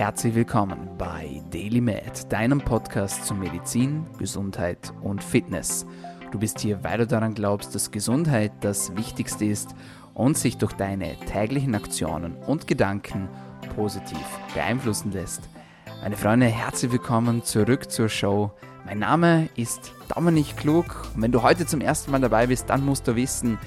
[0.00, 5.84] Herzlich willkommen bei Daily Med, deinem Podcast zu Medizin, Gesundheit und Fitness.
[6.32, 9.74] Du bist hier, weil du daran glaubst, dass Gesundheit das Wichtigste ist
[10.14, 13.28] und sich durch deine täglichen Aktionen und Gedanken
[13.76, 14.24] positiv
[14.54, 15.50] beeinflussen lässt.
[16.00, 18.52] Meine Freunde, herzlich willkommen zurück zur Show.
[18.86, 22.86] Mein Name ist Dominik Klug und wenn du heute zum ersten Mal dabei bist, dann
[22.86, 23.58] musst du wissen,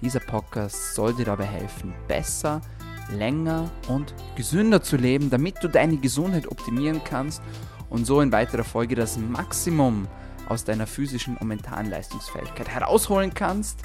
[0.00, 2.79] dieser Podcast soll dir dabei helfen, besser zu
[3.16, 7.42] länger und gesünder zu leben, damit du deine Gesundheit optimieren kannst
[7.88, 10.06] und so in weiterer Folge das Maximum
[10.48, 13.82] aus deiner physischen und mentalen Leistungsfähigkeit herausholen kannst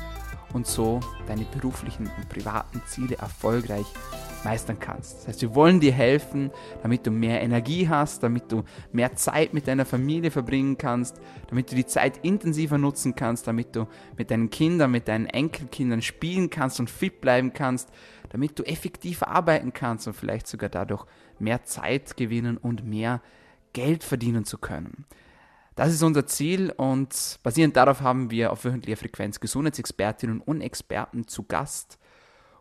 [0.54, 3.86] und so deine beruflichen und privaten Ziele erfolgreich
[4.46, 5.20] meistern kannst.
[5.20, 6.52] Das heißt, wir wollen dir helfen,
[6.84, 11.20] damit du mehr Energie hast, damit du mehr Zeit mit deiner Familie verbringen kannst,
[11.50, 16.02] damit du die Zeit intensiver nutzen kannst, damit du mit deinen Kindern, mit deinen Enkelkindern
[16.02, 17.90] spielen kannst und fit bleiben kannst,
[18.36, 21.06] damit du effektiver arbeiten kannst und vielleicht sogar dadurch
[21.40, 23.22] mehr Zeit gewinnen und mehr
[23.72, 25.06] Geld verdienen zu können.
[25.76, 31.30] Das ist unser Ziel und basierend darauf haben wir auf wöchentlicher Frequenz Gesundheitsexpertinnen und Experten
[31.30, 31.98] zu Gast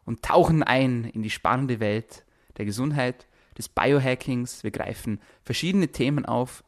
[0.05, 2.25] und tauchen ein in die spannende Welt
[2.57, 3.27] der Gesundheit,
[3.59, 4.63] des Biohackings.
[4.63, 6.63] Wir greifen verschiedene Themen auf,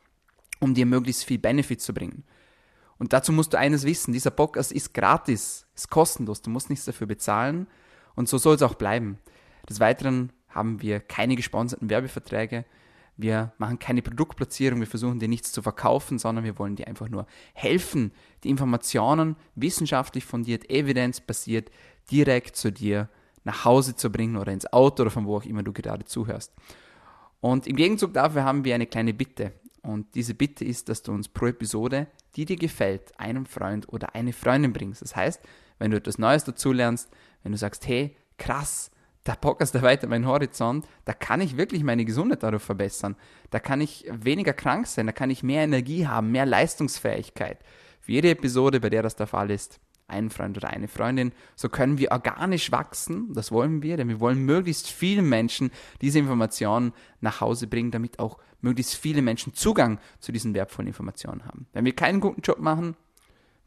[0.58, 2.24] um dir möglichst viel Benefit zu bringen.
[2.98, 6.86] Und dazu musst du eines wissen, dieser Podcast ist gratis, ist kostenlos, du musst nichts
[6.86, 7.68] dafür bezahlen
[8.16, 9.18] und so soll es auch bleiben.
[9.68, 12.64] Des Weiteren haben wir keine gesponserten Werbeverträge,
[13.16, 17.08] wir machen keine Produktplatzierung, wir versuchen dir nichts zu verkaufen, sondern wir wollen dir einfach
[17.08, 18.12] nur helfen,
[18.44, 21.70] die Informationen wissenschaftlich fundiert, evidenzbasiert
[22.10, 23.08] direkt zu dir
[23.44, 26.52] nach Hause zu bringen oder ins Auto oder von wo auch immer du gerade zuhörst.
[27.40, 29.52] Und im Gegenzug dafür haben wir eine kleine Bitte.
[29.82, 34.14] Und diese Bitte ist, dass du uns pro Episode, die dir gefällt, einem Freund oder
[34.14, 35.00] eine Freundin bringst.
[35.00, 35.40] Das heißt,
[35.78, 37.08] wenn du etwas Neues dazulernst,
[37.46, 38.90] wenn du sagst, hey, krass,
[39.24, 43.14] der Podcast erweitert meinen Horizont, da kann ich wirklich meine Gesundheit dadurch verbessern.
[43.50, 47.60] Da kann ich weniger krank sein, da kann ich mehr Energie haben, mehr Leistungsfähigkeit.
[48.00, 49.78] Für jede Episode, bei der das der Fall ist,
[50.08, 53.32] ein Freund oder eine Freundin, so können wir organisch wachsen.
[53.32, 55.70] Das wollen wir, denn wir wollen möglichst vielen Menschen
[56.00, 61.44] diese Informationen nach Hause bringen, damit auch möglichst viele Menschen Zugang zu diesen wertvollen Informationen
[61.44, 61.68] haben.
[61.72, 62.96] Wenn wir keinen guten Job machen,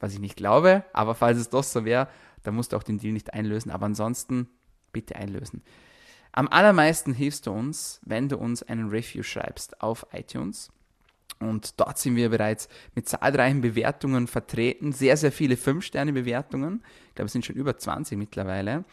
[0.01, 2.09] was ich nicht glaube, aber falls es doch so wäre,
[2.43, 3.71] dann musst du auch den Deal nicht einlösen.
[3.71, 4.47] Aber ansonsten
[4.91, 5.61] bitte einlösen.
[6.31, 10.71] Am allermeisten hilfst du uns, wenn du uns einen Review schreibst auf iTunes.
[11.39, 14.91] Und dort sind wir bereits mit zahlreichen Bewertungen vertreten.
[14.91, 16.83] Sehr, sehr viele 5-Sterne-Bewertungen.
[17.09, 18.83] Ich glaube, es sind schon über 20 mittlerweile.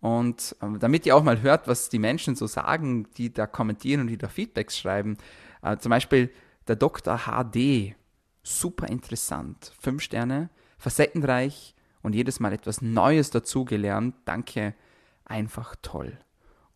[0.00, 4.00] Und ähm, damit ihr auch mal hört, was die Menschen so sagen, die da kommentieren
[4.00, 5.18] und die da Feedbacks schreiben.
[5.62, 6.30] Äh, zum Beispiel
[6.68, 7.18] der Dr.
[7.26, 7.94] HD.
[8.42, 9.72] Super interessant.
[9.80, 10.48] 5 Sterne.
[10.78, 14.14] Facettenreich und jedes Mal etwas Neues dazugelernt.
[14.24, 14.74] Danke
[15.24, 16.18] einfach toll.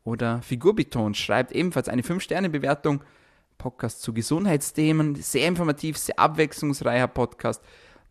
[0.05, 3.03] Oder Figurbeton schreibt ebenfalls eine 5-Sterne-Bewertung.
[3.57, 5.15] Podcast zu Gesundheitsthemen.
[5.17, 7.62] Sehr informativ, sehr abwechslungsreicher Podcast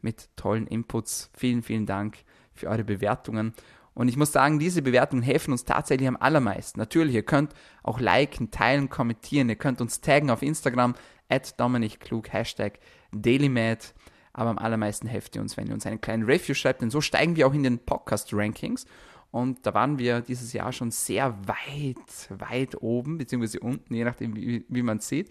[0.02, 1.30] mit tollen Inputs.
[1.36, 2.18] Vielen, vielen Dank
[2.54, 3.54] für eure Bewertungen.
[3.94, 6.80] Und ich muss sagen, diese Bewertungen helfen uns tatsächlich am allermeisten.
[6.80, 7.54] Natürlich, ihr könnt
[7.84, 9.50] auch liken, teilen, kommentieren.
[9.50, 10.96] Ihr könnt uns taggen auf Instagram,
[11.30, 12.80] at Dominik Klug, Hashtag
[13.12, 13.94] DailyMad.
[14.34, 17.02] Aber am allermeisten helft ihr uns, wenn ihr uns einen kleinen Review schreibt, denn so
[17.02, 18.86] steigen wir auch in den Podcast-Rankings.
[19.32, 24.36] Und da waren wir dieses Jahr schon sehr weit, weit oben, beziehungsweise unten, je nachdem,
[24.36, 25.30] wie, wie man sieht.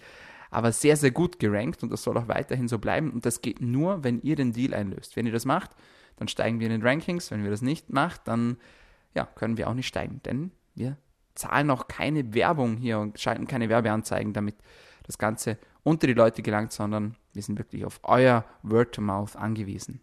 [0.50, 3.10] Aber sehr, sehr gut gerankt und das soll auch weiterhin so bleiben.
[3.10, 5.16] Und das geht nur, wenn ihr den Deal einlöst.
[5.16, 5.70] Wenn ihr das macht,
[6.16, 7.30] dann steigen wir in den Rankings.
[7.30, 8.56] Wenn wir das nicht macht, dann
[9.14, 10.20] ja, können wir auch nicht steigen.
[10.24, 10.96] Denn wir
[11.34, 14.56] zahlen auch keine Werbung hier und schalten keine Werbeanzeigen, damit
[15.04, 20.00] das Ganze unter die Leute gelangt, sondern wir sind wirklich auf euer Word-to-Mouth angewiesen.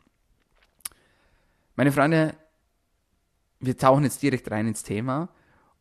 [1.75, 2.35] Meine Freunde,
[3.59, 5.29] wir tauchen jetzt direkt rein ins Thema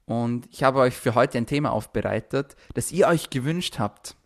[0.06, 4.16] und ich habe euch für heute ein Thema aufbereitet, das ihr euch gewünscht habt.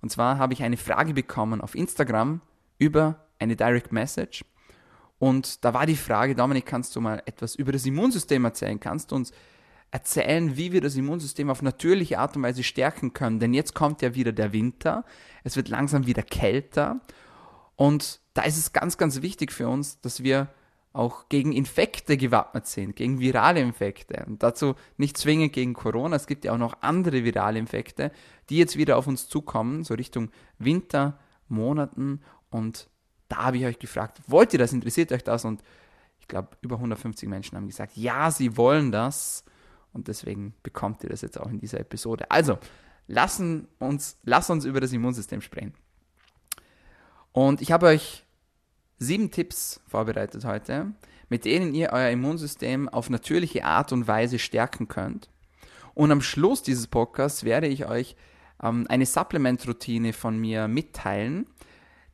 [0.00, 2.40] Und zwar habe ich eine Frage bekommen auf Instagram
[2.78, 4.44] über eine Direct Message.
[5.18, 8.78] Und da war die Frage, Dominik, kannst du mal etwas über das Immunsystem erzählen?
[8.78, 9.32] Kannst du uns
[9.90, 13.40] erzählen, wie wir das Immunsystem auf natürliche Art und Weise stärken können?
[13.40, 15.04] Denn jetzt kommt ja wieder der Winter,
[15.44, 17.00] es wird langsam wieder kälter.
[17.76, 20.48] Und da ist es ganz, ganz wichtig für uns, dass wir
[20.96, 24.24] auch gegen Infekte gewappnet sind, gegen virale Infekte.
[24.26, 28.10] Und dazu nicht zwingend gegen Corona, es gibt ja auch noch andere virale Infekte,
[28.48, 32.22] die jetzt wieder auf uns zukommen, so Richtung Wintermonaten.
[32.48, 32.88] Und
[33.28, 35.44] da habe ich euch gefragt, wollt ihr das, interessiert euch das?
[35.44, 35.62] Und
[36.18, 39.44] ich glaube, über 150 Menschen haben gesagt, ja, sie wollen das.
[39.96, 42.30] Und deswegen bekommt ihr das jetzt auch in dieser Episode.
[42.30, 42.58] Also,
[43.06, 45.72] lassen uns, lass uns über das Immunsystem sprechen.
[47.32, 48.26] Und ich habe euch
[48.98, 50.92] sieben Tipps vorbereitet heute,
[51.30, 55.30] mit denen ihr euer Immunsystem auf natürliche Art und Weise stärken könnt.
[55.94, 58.16] Und am Schluss dieses Podcasts werde ich euch
[58.62, 61.46] ähm, eine Supplement-Routine von mir mitteilen,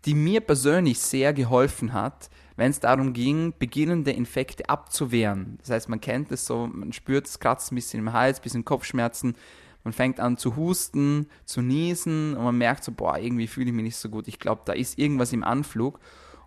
[0.04, 2.30] die mir persönlich sehr geholfen hat,
[2.62, 5.58] wenn es darum ging, beginnende Infekte abzuwehren.
[5.62, 8.42] Das heißt, man kennt es so, man spürt es, kratzt ein bisschen im Hals, ein
[8.44, 9.34] bisschen Kopfschmerzen,
[9.82, 13.72] man fängt an zu husten, zu niesen und man merkt so, boah, irgendwie fühle ich
[13.72, 14.28] mich nicht so gut.
[14.28, 15.98] Ich glaube, da ist irgendwas im Anflug.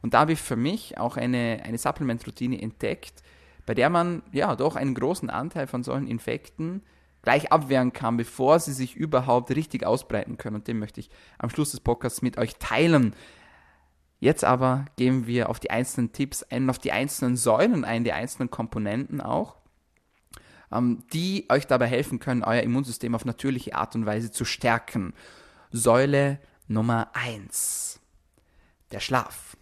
[0.02, 3.22] Und da habe ich für mich auch eine, eine Supplement-Routine entdeckt,
[3.66, 6.82] bei der man ja doch einen großen Anteil von solchen Infekten
[7.24, 10.56] gleich abwehren kann, bevor sie sich überhaupt richtig ausbreiten können.
[10.56, 11.10] Und den möchte ich
[11.40, 13.14] am Schluss des Podcasts mit euch teilen.
[14.20, 18.14] Jetzt aber gehen wir auf die einzelnen Tipps ein, auf die einzelnen Säulen ein, die
[18.14, 19.56] einzelnen Komponenten auch,
[20.72, 25.14] ähm, die euch dabei helfen können, euer Immunsystem auf natürliche Art und Weise zu stärken.
[25.72, 28.00] Säule Nummer 1.
[28.92, 29.58] Der Schlaf.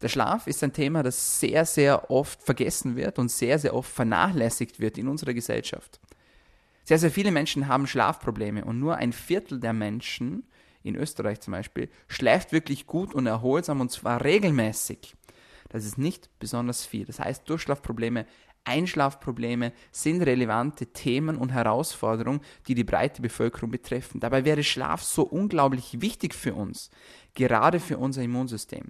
[0.00, 3.90] Der Schlaf ist ein Thema, das sehr, sehr oft vergessen wird und sehr, sehr oft
[3.90, 6.00] vernachlässigt wird in unserer Gesellschaft.
[6.84, 10.44] Sehr, sehr viele Menschen haben Schlafprobleme und nur ein Viertel der Menschen,
[10.82, 15.14] in Österreich zum Beispiel, schläft wirklich gut und erholsam und zwar regelmäßig.
[15.68, 17.04] Das ist nicht besonders viel.
[17.04, 18.26] Das heißt, Durchschlafprobleme,
[18.64, 24.20] Einschlafprobleme sind relevante Themen und Herausforderungen, die die breite Bevölkerung betreffen.
[24.20, 26.90] Dabei wäre Schlaf so unglaublich wichtig für uns,
[27.34, 28.84] gerade für unser Immunsystem.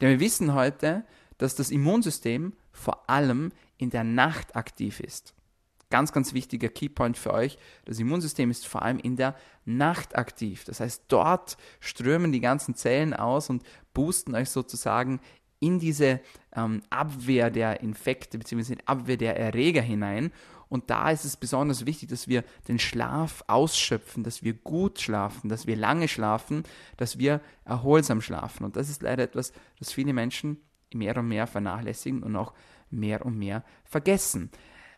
[0.00, 1.04] Denn wir wissen heute,
[1.38, 5.33] dass das Immunsystem vor allem in der Nacht aktiv ist
[5.94, 7.56] ganz, ganz wichtiger Keypoint für euch.
[7.84, 10.64] Das Immunsystem ist vor allem in der Nacht aktiv.
[10.64, 13.62] Das heißt, dort strömen die ganzen Zellen aus und
[13.92, 15.20] boosten euch sozusagen
[15.60, 16.20] in diese
[16.56, 18.78] ähm, Abwehr der Infekte bzw.
[18.86, 20.32] Abwehr der Erreger hinein.
[20.68, 25.48] Und da ist es besonders wichtig, dass wir den Schlaf ausschöpfen, dass wir gut schlafen,
[25.48, 26.64] dass wir lange schlafen,
[26.96, 28.64] dass wir erholsam schlafen.
[28.64, 30.56] Und das ist leider etwas, das viele Menschen
[30.92, 32.52] mehr und mehr vernachlässigen und auch
[32.90, 34.50] mehr und mehr vergessen.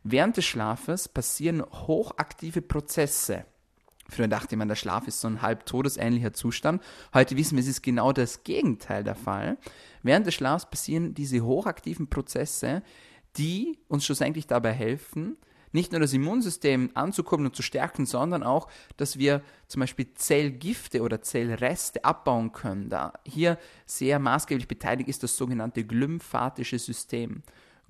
[0.08, 3.44] Während des Schlafes passieren hochaktive Prozesse.
[4.08, 6.80] Früher dachte man, der Schlaf ist so ein halb todesähnlicher Zustand.
[7.12, 9.58] Heute wissen wir, es ist genau das Gegenteil der Fall.
[10.04, 12.84] Während des Schlafs passieren diese hochaktiven Prozesse,
[13.36, 15.38] die uns schlussendlich dabei helfen,
[15.72, 21.02] nicht nur das Immunsystem anzukurbeln und zu stärken, sondern auch, dass wir zum Beispiel Zellgifte
[21.02, 22.90] oder Zellreste abbauen können.
[22.90, 27.42] Da hier sehr maßgeblich beteiligt ist das sogenannte glymphatische System.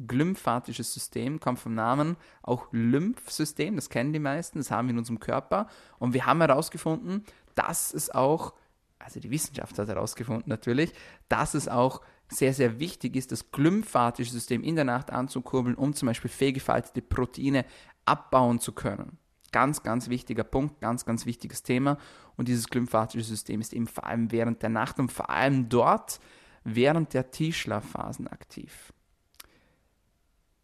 [0.04, 4.98] Glymphatisches System kommt vom Namen auch Lymphsystem, das kennen die meisten, das haben wir in
[4.98, 5.68] unserem Körper.
[5.98, 8.54] Und wir haben herausgefunden, dass es auch,
[8.98, 10.92] also die Wissenschaft hat herausgefunden natürlich,
[11.28, 15.94] dass es auch sehr, sehr wichtig ist, das glymphatische System in der Nacht anzukurbeln, um
[15.94, 17.64] zum Beispiel fehlgefaltete Proteine
[18.04, 19.18] abbauen zu können.
[19.52, 21.98] Ganz, ganz wichtiger Punkt, ganz, ganz wichtiges Thema.
[22.36, 26.20] Und dieses glymphatische System ist eben vor allem während der Nacht und vor allem dort
[26.64, 28.92] während der Tiefschlafphasen aktiv.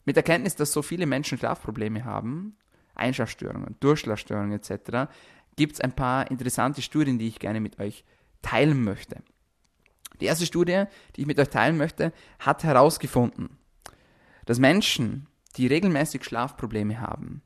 [0.04, 2.56] Mit der Kenntnis, dass so viele Menschen Schlafprobleme haben,
[2.94, 5.10] Einschlafstörungen, Durchschlafstörungen etc.,
[5.56, 8.04] gibt es ein paar interessante Studien, die ich gerne mit euch
[8.40, 9.22] teilen möchte.
[10.20, 10.84] Die erste Studie,
[11.14, 13.58] die ich mit euch teilen möchte, hat herausgefunden,
[14.46, 15.26] dass Menschen,
[15.56, 17.42] die regelmäßig Schlafprobleme haben,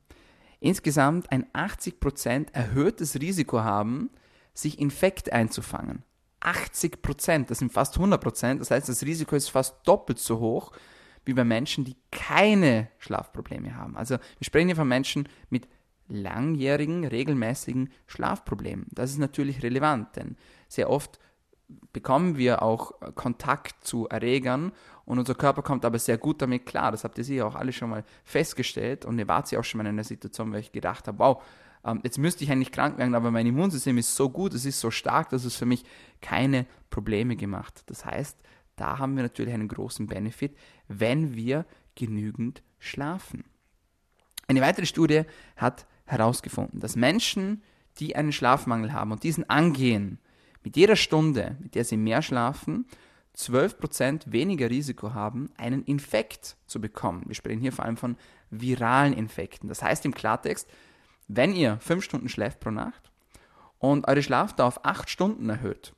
[0.61, 4.11] insgesamt ein 80% erhöhtes Risiko haben,
[4.55, 6.03] sich Infekte einzufangen.
[6.41, 10.73] 80%, das sind fast 100%, das heißt, das Risiko ist fast doppelt so hoch
[11.27, 13.97] wie bei Menschen, die keine Schlafprobleme haben.
[13.97, 15.69] Also wir sprechen hier von Menschen mit
[16.09, 18.87] langjährigen, regelmäßigen Schlafproblemen.
[18.91, 20.37] Das ist natürlich relevant, denn
[20.69, 21.19] sehr oft
[21.93, 24.73] bekommen wir auch Kontakt zu Erregern
[25.05, 26.93] und unser Körper kommt aber sehr gut damit klar.
[26.93, 29.79] Das habt ihr sicher auch alle schon mal festgestellt und ihr wart ja auch schon
[29.79, 31.43] mal in einer Situation, wo ich gedacht habe, wow,
[31.85, 34.79] ähm, jetzt müsste ich eigentlich krank werden, aber mein Immunsystem ist so gut, es ist
[34.79, 35.85] so stark, dass es für mich
[36.21, 37.83] keine Probleme gemacht.
[37.87, 38.39] Das heißt,
[38.77, 40.57] da haben wir natürlich einen großen Benefit,
[40.89, 43.45] wenn wir genügend schlafen.
[44.47, 45.23] Eine weitere Studie
[45.57, 47.63] hat herausgefunden, dass Menschen,
[47.99, 50.19] die einen Schlafmangel haben und diesen angehen,
[50.63, 52.87] mit jeder Stunde, mit der sie mehr schlafen,
[53.37, 57.25] 12% weniger Risiko haben, einen Infekt zu bekommen.
[57.27, 58.17] Wir sprechen hier vor allem von
[58.51, 59.69] viralen Infekten.
[59.69, 60.69] Das heißt im Klartext,
[61.29, 63.11] wenn ihr 5 Stunden schläft pro Nacht
[63.79, 65.93] und eure Schlafdauer auf 8 Stunden erhöht,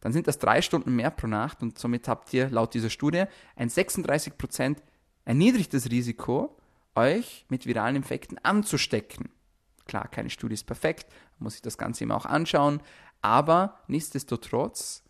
[0.00, 3.24] dann sind das drei Stunden mehr pro Nacht und somit habt ihr laut dieser Studie
[3.56, 4.76] ein 36%
[5.24, 6.56] erniedrigtes Risiko,
[6.94, 9.28] euch mit viralen Infekten anzustecken.
[9.86, 11.06] Klar, keine Studie ist perfekt,
[11.38, 12.80] muss sich das Ganze immer auch anschauen,
[13.22, 15.02] aber nichtsdestotrotz,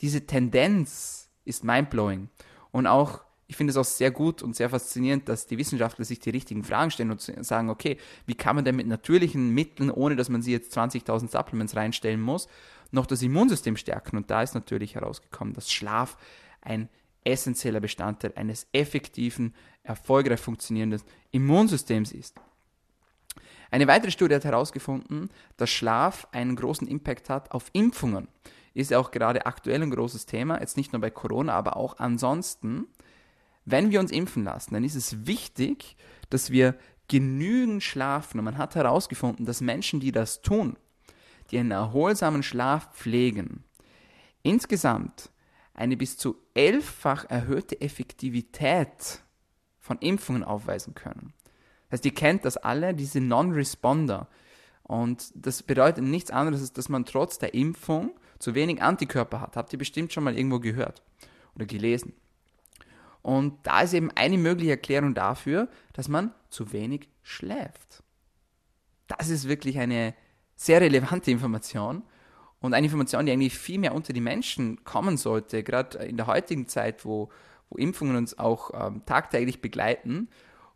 [0.00, 2.28] diese Tendenz ist mindblowing.
[2.70, 6.20] Und auch, ich finde es auch sehr gut und sehr faszinierend, dass die Wissenschaftler sich
[6.20, 7.96] die richtigen Fragen stellen und sagen, okay,
[8.26, 12.20] wie kann man denn mit natürlichen Mitteln, ohne dass man sie jetzt 20.000 Supplements reinstellen
[12.20, 12.46] muss,
[12.90, 14.16] noch das Immunsystem stärken.
[14.16, 16.16] Und da ist natürlich herausgekommen, dass Schlaf
[16.60, 16.88] ein
[17.24, 22.36] essentieller Bestandteil eines effektiven, erfolgreich funktionierenden Immunsystems ist.
[23.70, 28.28] Eine weitere Studie hat herausgefunden, dass Schlaf einen großen Impact hat auf Impfungen.
[28.74, 31.98] Ist ja auch gerade aktuell ein großes Thema, jetzt nicht nur bei Corona, aber auch
[31.98, 32.86] ansonsten.
[33.64, 35.96] Wenn wir uns impfen lassen, dann ist es wichtig,
[36.30, 36.76] dass wir
[37.08, 38.38] genügend schlafen.
[38.38, 40.76] Und man hat herausgefunden, dass Menschen, die das tun,
[41.50, 43.64] die einen erholsamen Schlaf pflegen,
[44.42, 45.30] insgesamt
[45.74, 49.22] eine bis zu elffach erhöhte Effektivität
[49.78, 51.32] von Impfungen aufweisen können.
[51.88, 54.28] Das heißt, ihr kennt das alle, diese Non-Responder.
[54.82, 59.56] Und das bedeutet nichts anderes, als dass man trotz der Impfung zu wenig Antikörper hat.
[59.56, 61.02] Habt ihr bestimmt schon mal irgendwo gehört
[61.54, 62.12] oder gelesen.
[63.22, 68.02] Und da ist eben eine mögliche Erklärung dafür, dass man zu wenig schläft.
[69.06, 70.14] Das ist wirklich eine
[70.60, 72.02] sehr relevante Information
[72.60, 76.26] und eine Information, die eigentlich viel mehr unter die Menschen kommen sollte, gerade in der
[76.26, 77.30] heutigen Zeit, wo,
[77.70, 80.28] wo Impfungen uns auch ähm, tagtäglich begleiten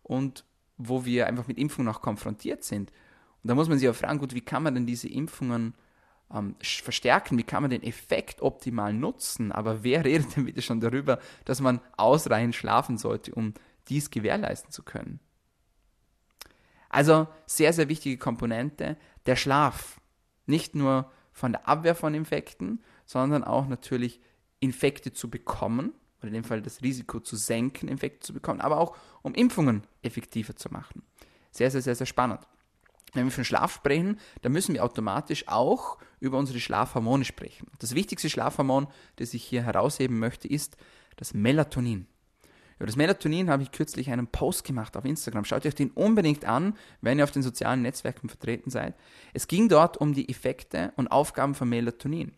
[0.03, 0.47] und
[0.79, 2.93] wo wir einfach mit Impfungen auch konfrontiert sind.
[3.43, 5.75] Und da muss man sich auch fragen, gut, wie kann man denn diese Impfungen
[6.33, 10.81] ähm, verstärken, wie kann man den Effekt optimal nutzen, aber wer redet denn bitte schon
[10.81, 13.53] darüber, dass man ausreichend schlafen sollte, um
[13.89, 15.21] dies gewährleisten zu können?
[16.95, 18.97] Also sehr, sehr wichtige Komponente,
[19.27, 20.01] der Schlaf.
[20.47, 24.21] Nicht nur von der Abwehr von Infekten, sondern auch natürlich
[24.61, 28.79] Infekte zu bekommen, oder in dem Fall das Risiko zu senken, Infekte zu bekommen, aber
[28.79, 31.03] auch um Impfungen effektiver zu machen.
[31.51, 32.47] Sehr, sehr, sehr, sehr spannend.
[33.13, 37.73] Wenn wir von Schlaf sprechen, dann müssen wir automatisch auch über unsere Schlafhormone sprechen.
[37.81, 38.87] Das wichtigste Schlafhormon,
[39.17, 40.77] das ich hier herausheben möchte, ist
[41.17, 42.07] das Melatonin.
[42.77, 45.45] Über das Melatonin habe ich kürzlich einen Post gemacht auf Instagram.
[45.45, 48.95] Schaut euch den unbedingt an, wenn ihr auf den sozialen Netzwerken vertreten seid.
[49.33, 52.33] Es ging dort um die Effekte und Aufgaben von Melatonin.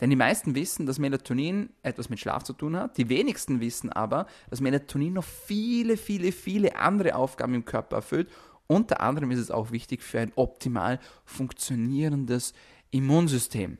[0.00, 2.98] Denn die meisten wissen, dass Melatonin etwas mit Schlaf zu tun hat.
[2.98, 8.28] Die wenigsten wissen aber, dass Melatonin noch viele, viele, viele andere Aufgaben im Körper erfüllt
[8.66, 12.54] unter anderem ist es auch wichtig für ein optimal funktionierendes
[12.90, 13.78] Immunsystem.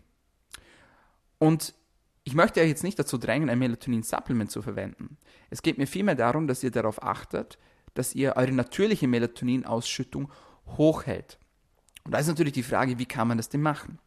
[1.38, 1.74] Und
[2.24, 5.18] ich möchte euch jetzt nicht dazu drängen, ein Melatonin-Supplement zu verwenden.
[5.50, 7.58] Es geht mir vielmehr darum, dass ihr darauf achtet,
[7.92, 10.32] dass ihr eure natürliche Melatonin-Ausschüttung
[10.78, 11.38] hochhält.
[12.04, 13.98] Und da ist natürlich die Frage, wie kann man das denn machen?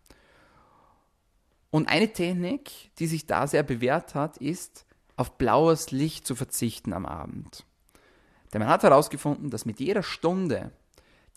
[1.70, 6.94] Und eine Technik, die sich da sehr bewährt hat, ist, auf blaues Licht zu verzichten
[6.94, 7.66] am Abend.
[8.54, 10.72] Denn man hat herausgefunden, dass mit jeder Stunde,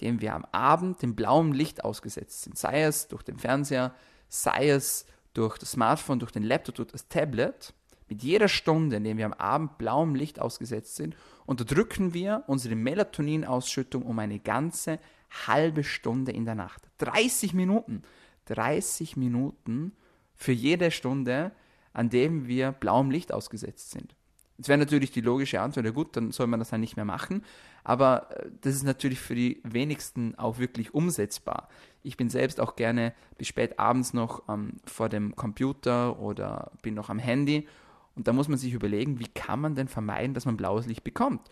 [0.01, 3.95] dem wir am Abend dem blauen Licht ausgesetzt sind, sei es durch den Fernseher,
[4.29, 7.73] sei es durch das Smartphone, durch den Laptop, durch das Tablet,
[8.09, 12.75] mit jeder Stunde, in der wir am Abend blauem Licht ausgesetzt sind, unterdrücken wir unsere
[12.75, 14.99] Melatoninausschüttung um eine ganze
[15.47, 16.83] halbe Stunde in der Nacht.
[16.99, 18.03] 30 Minuten.
[18.47, 19.93] 30 Minuten
[20.35, 21.53] für jede Stunde,
[21.93, 24.17] an dem wir blauem Licht ausgesetzt sind.
[24.61, 27.07] Jetzt wäre natürlich die logische Antwort, ja gut, dann soll man das dann nicht mehr
[27.07, 27.43] machen.
[27.83, 31.71] Aber äh, das ist natürlich für die wenigsten auch wirklich umsetzbar.
[32.03, 36.93] Ich bin selbst auch gerne bis spät abends noch ähm, vor dem Computer oder bin
[36.93, 37.67] noch am Handy.
[38.15, 41.05] Und da muss man sich überlegen, wie kann man denn vermeiden, dass man blaues Licht
[41.05, 41.49] bekommt.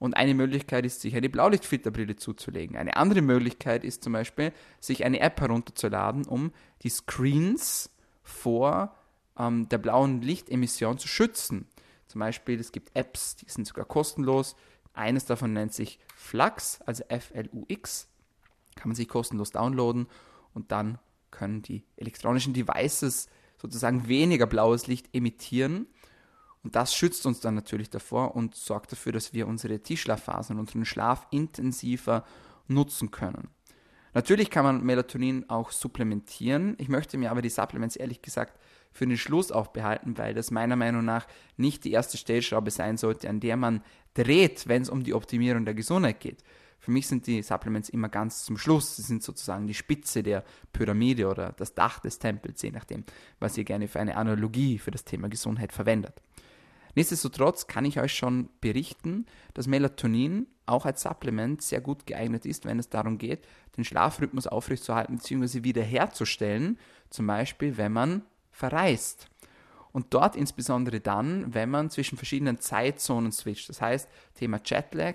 [0.00, 2.76] Und eine Möglichkeit ist, sich eine Blaulichtfilterbrille zuzulegen.
[2.76, 6.50] Eine andere Möglichkeit ist zum Beispiel, sich eine App herunterzuladen, um
[6.82, 7.88] die Screens
[8.24, 8.96] vor
[9.38, 11.68] ähm, der blauen Lichtemission zu schützen.
[12.08, 14.56] Zum Beispiel, es gibt Apps, die sind sogar kostenlos.
[14.94, 18.08] Eines davon nennt sich Flux, also F-L-U-X.
[18.74, 20.08] Kann man sich kostenlos downloaden
[20.54, 20.98] und dann
[21.30, 23.28] können die elektronischen Devices
[23.60, 25.86] sozusagen weniger blaues Licht emittieren.
[26.64, 30.60] Und das schützt uns dann natürlich davor und sorgt dafür, dass wir unsere Tiefschlafphasen und
[30.60, 32.24] unseren Schlaf intensiver
[32.66, 33.48] nutzen können.
[34.14, 36.74] Natürlich kann man Melatonin auch supplementieren.
[36.78, 38.58] Ich möchte mir aber die Supplements ehrlich gesagt
[38.92, 41.26] für den Schluss aufbehalten, weil das meiner Meinung nach
[41.56, 43.82] nicht die erste Stellschraube sein sollte, an der man
[44.14, 46.42] dreht, wenn es um die Optimierung der Gesundheit geht.
[46.80, 48.96] Für mich sind die Supplements immer ganz zum Schluss.
[48.96, 53.04] Sie sind sozusagen die Spitze der Pyramide oder das Dach des Tempels, je nachdem,
[53.40, 56.14] was ihr gerne für eine Analogie für das Thema Gesundheit verwendet.
[56.94, 62.64] Nichtsdestotrotz kann ich euch schon berichten, dass Melatonin auch als Supplement sehr gut geeignet ist,
[62.64, 65.64] wenn es darum geht, den Schlafrhythmus aufrechtzuerhalten bzw.
[65.64, 66.78] wiederherzustellen.
[67.10, 68.22] Zum Beispiel, wenn man
[68.58, 69.28] verreist.
[69.92, 73.68] Und dort insbesondere dann, wenn man zwischen verschiedenen Zeitzonen switcht.
[73.68, 75.14] Das heißt, Thema Jetlag,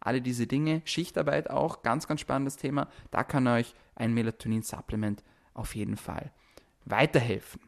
[0.00, 2.88] alle diese Dinge, Schichtarbeit auch, ganz, ganz spannendes Thema.
[3.10, 5.22] Da kann euch ein Melatonin-Supplement
[5.54, 6.32] auf jeden Fall
[6.84, 7.60] weiterhelfen.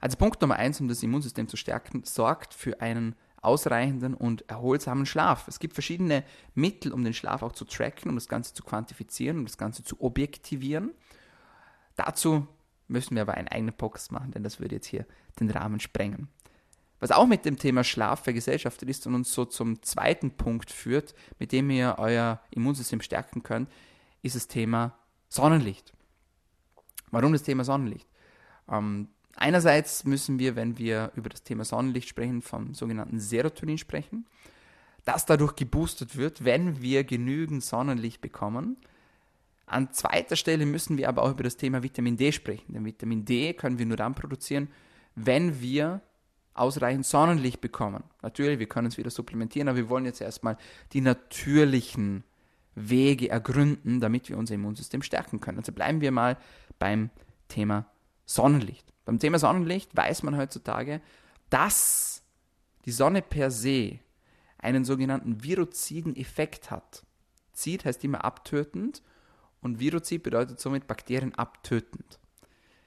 [0.00, 5.06] Also Punkt Nummer eins, um das Immunsystem zu stärken, sorgt für einen ausreichenden und erholsamen
[5.06, 5.48] Schlaf.
[5.48, 9.38] Es gibt verschiedene Mittel, um den Schlaf auch zu tracken, um das Ganze zu quantifizieren,
[9.38, 10.92] um das Ganze zu objektivieren.
[11.96, 12.46] Dazu
[12.88, 15.06] müssen wir aber einen eigenen Podcast machen, denn das würde jetzt hier
[15.40, 16.28] den Rahmen sprengen.
[17.00, 21.14] was auch mit dem Thema Schlaf vergesellschaftet ist und uns so zum zweiten Punkt führt,
[21.38, 23.70] mit dem ihr euer Immunsystem stärken könnt,
[24.22, 25.92] ist das Thema Sonnenlicht.
[27.10, 28.08] Warum das Thema Sonnenlicht?
[28.68, 34.26] Ähm, einerseits müssen wir, wenn wir über das Thema Sonnenlicht sprechen, vom sogenannten Serotonin sprechen,
[35.04, 38.76] das dadurch geboostet wird, wenn wir genügend Sonnenlicht bekommen.
[39.70, 42.72] An zweiter Stelle müssen wir aber auch über das Thema Vitamin D sprechen.
[42.72, 44.68] Denn Vitamin D können wir nur dann produzieren,
[45.14, 46.00] wenn wir
[46.54, 48.02] ausreichend Sonnenlicht bekommen.
[48.22, 50.56] Natürlich, wir können es wieder supplementieren, aber wir wollen jetzt erstmal
[50.92, 52.24] die natürlichen
[52.74, 55.58] Wege ergründen, damit wir unser Immunsystem stärken können.
[55.58, 56.36] Also bleiben wir mal
[56.78, 57.10] beim
[57.48, 57.86] Thema
[58.24, 58.92] Sonnenlicht.
[59.04, 61.00] Beim Thema Sonnenlicht weiß man heutzutage,
[61.50, 62.22] dass
[62.84, 63.98] die Sonne per se
[64.58, 67.04] einen sogenannten viroziden Effekt hat.
[67.52, 69.02] Zid heißt immer abtötend
[69.60, 72.18] und Virozid bedeutet somit Bakterien abtötend.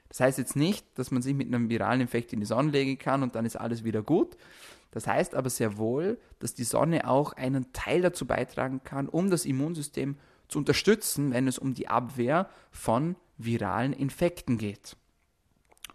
[0.10, 2.98] Das heißt jetzt nicht, dass man sich mit einem viralen Infekt in die Sonne legen
[2.98, 4.36] kann und dann ist alles wieder gut.
[4.92, 9.30] Das heißt aber sehr wohl, dass die Sonne auch einen Teil dazu beitragen kann, um
[9.30, 10.18] das Immunsystem
[10.50, 14.98] zu unterstützen, wenn es um die Abwehr von viralen Infekten geht.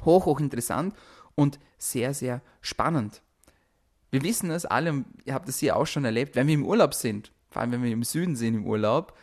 [0.03, 0.95] Hoch, hoch interessant
[1.35, 3.23] und sehr, sehr spannend.
[4.11, 6.95] Wir wissen es alle, ihr habt es hier auch schon erlebt, wenn wir im Urlaub
[6.95, 9.15] sind, vor allem wenn wir im Süden sind im Urlaub,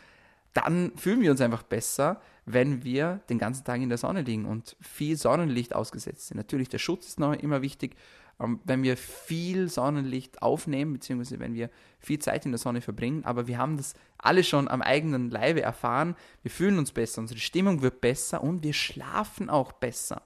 [0.54, 4.46] dann fühlen wir uns einfach besser, wenn wir den ganzen Tag in der Sonne liegen
[4.46, 6.36] und viel Sonnenlicht ausgesetzt sind.
[6.36, 7.96] Natürlich, der Schutz ist noch immer wichtig.
[8.40, 13.24] Ähm, wenn wir viel Sonnenlicht aufnehmen, beziehungsweise wenn wir viel Zeit in der Sonne verbringen,
[13.24, 16.14] aber wir haben das alle schon am eigenen Leibe erfahren.
[16.42, 20.22] Wir fühlen uns besser, unsere Stimmung wird besser und wir schlafen auch besser.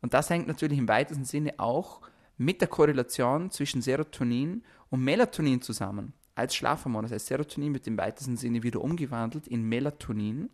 [0.00, 2.00] Und das hängt natürlich im weitesten Sinne auch
[2.38, 7.02] mit der Korrelation zwischen Serotonin und Melatonin zusammen als Schlafhormon.
[7.02, 10.50] Das heißt, Serotonin wird im weitesten Sinne wieder umgewandelt in Melatonin.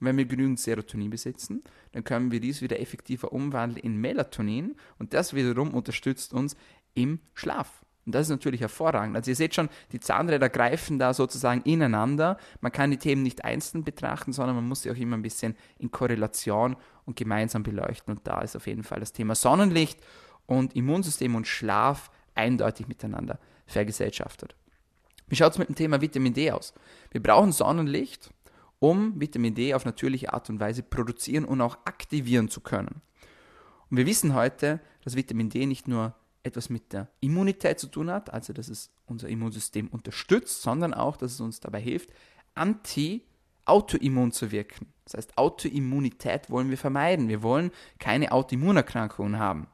[0.00, 4.76] Und wenn wir genügend Serotonin besitzen, dann können wir dies wieder effektiver umwandeln in Melatonin
[4.98, 6.56] und das wiederum unterstützt uns
[6.94, 7.84] im Schlaf.
[8.04, 9.16] Und das ist natürlich hervorragend.
[9.16, 12.36] Also ihr seht schon, die Zahnräder greifen da sozusagen ineinander.
[12.60, 15.56] Man kann die Themen nicht einzeln betrachten, sondern man muss sie auch immer ein bisschen
[15.78, 16.76] in Korrelation
[17.06, 18.14] und gemeinsam beleuchten.
[18.14, 20.00] Und da ist auf jeden Fall das Thema Sonnenlicht
[20.44, 24.54] und Immunsystem und Schlaf eindeutig miteinander vergesellschaftet.
[25.26, 26.74] Wie schaut es mit dem Thema Vitamin D aus?
[27.10, 28.30] Wir brauchen Sonnenlicht,
[28.78, 33.00] um Vitamin D auf natürliche Art und Weise produzieren und auch aktivieren zu können.
[33.90, 38.10] Und wir wissen heute, dass Vitamin D nicht nur etwas mit der Immunität zu tun
[38.10, 42.10] hat, also dass es unser Immunsystem unterstützt, sondern auch, dass es uns dabei hilft,
[42.54, 44.92] anti-autoimmun zu wirken.
[45.04, 47.28] Das heißt, Autoimmunität wollen wir vermeiden.
[47.28, 49.66] Wir wollen keine Autoimmunerkrankungen haben.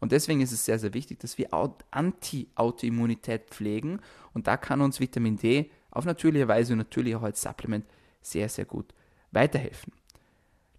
[0.00, 1.48] Und deswegen ist es sehr, sehr wichtig, dass wir
[1.90, 4.00] Anti-Autoimmunität pflegen.
[4.34, 7.84] Und da kann uns Vitamin D auf natürliche Weise und natürlich auch als Supplement
[8.20, 8.92] sehr, sehr gut
[9.30, 9.92] weiterhelfen.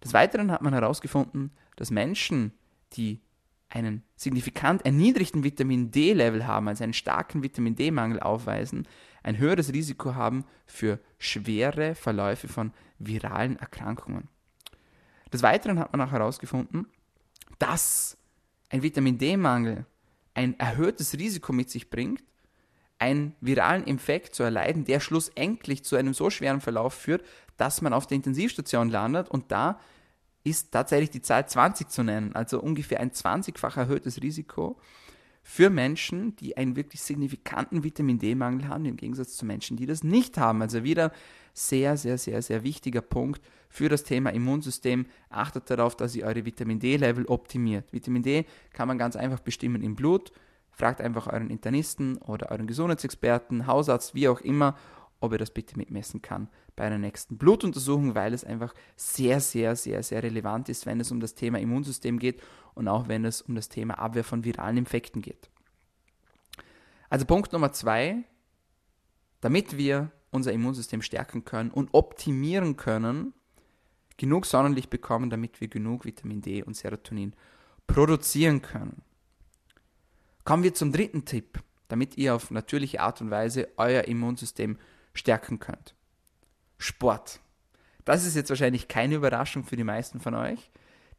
[0.04, 2.52] Des Weiteren hat man herausgefunden, dass Menschen,
[2.92, 3.20] die
[3.68, 8.86] einen signifikant erniedrigten Vitamin D-Level haben, also einen starken Vitamin D-Mangel aufweisen,
[9.22, 14.28] ein höheres Risiko haben für schwere Verläufe von viralen Erkrankungen.
[15.32, 16.86] Des Weiteren hat man auch herausgefunden,
[17.58, 18.16] dass
[18.68, 19.86] ein Vitamin D-Mangel
[20.34, 22.22] ein erhöhtes Risiko mit sich bringt,
[22.98, 27.24] einen viralen Infekt zu erleiden, der schlussendlich zu einem so schweren Verlauf führt,
[27.56, 29.80] dass man auf der Intensivstation landet und da
[30.44, 34.80] ist tatsächlich die Zahl 20 zu nennen, also ungefähr ein 20-fach erhöhtes Risiko
[35.50, 40.04] für Menschen, die einen wirklich signifikanten Vitamin D-Mangel haben, im Gegensatz zu Menschen, die das
[40.04, 40.60] nicht haben.
[40.60, 41.10] Also wieder
[41.54, 45.06] sehr, sehr, sehr, sehr wichtiger Punkt für das Thema Immunsystem.
[45.30, 47.94] Achtet darauf, dass ihr eure Vitamin D-Level optimiert.
[47.94, 50.32] Vitamin D kann man ganz einfach bestimmen im Blut.
[50.70, 54.76] Fragt einfach euren Internisten oder euren Gesundheitsexperten, Hausarzt, wie auch immer,
[55.20, 59.74] ob er das bitte mitmessen kann bei einer nächsten Blutuntersuchung, weil es einfach sehr, sehr,
[59.74, 62.40] sehr, sehr relevant ist, wenn es um das Thema Immunsystem geht
[62.74, 65.50] und auch wenn es um das Thema Abwehr von viralen Infekten geht.
[67.10, 68.22] Also Punkt Nummer zwei,
[69.40, 73.32] damit wir unser Immunsystem stärken können und optimieren können,
[74.18, 77.34] genug Sonnenlicht bekommen, damit wir genug Vitamin D und Serotonin
[77.86, 79.02] produzieren können.
[80.44, 84.97] Kommen wir zum dritten Tipp, damit ihr auf natürliche Art und Weise euer Immunsystem stärken
[85.58, 85.94] könnt.
[86.78, 87.40] Sport.
[88.04, 90.70] Das ist jetzt wahrscheinlich keine Überraschung für die meisten von euch.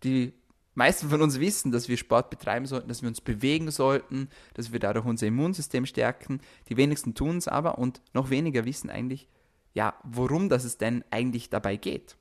[0.03, 0.33] Die
[0.73, 4.71] meisten von uns wissen, dass wir Sport betreiben sollten, dass wir uns bewegen sollten, dass
[4.71, 6.39] wir dadurch unser Immunsystem stärken.
[6.69, 9.27] Die wenigsten tun es aber und noch weniger wissen eigentlich,
[9.73, 12.17] ja, worum das es denn eigentlich dabei geht.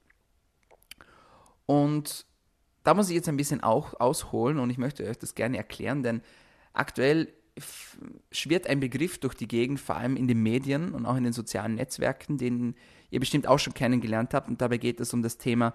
[1.67, 2.27] Und
[2.83, 6.03] da muss ich jetzt ein bisschen auch ausholen und ich möchte euch das gerne erklären,
[6.03, 6.23] denn
[6.73, 7.33] aktuell
[8.31, 11.33] schwirrt ein Begriff durch die Gegend, vor allem in den Medien und auch in den
[11.33, 12.75] sozialen Netzwerken, den
[13.11, 14.49] ihr bestimmt auch schon kennengelernt habt.
[14.49, 15.75] Und dabei geht es um das Thema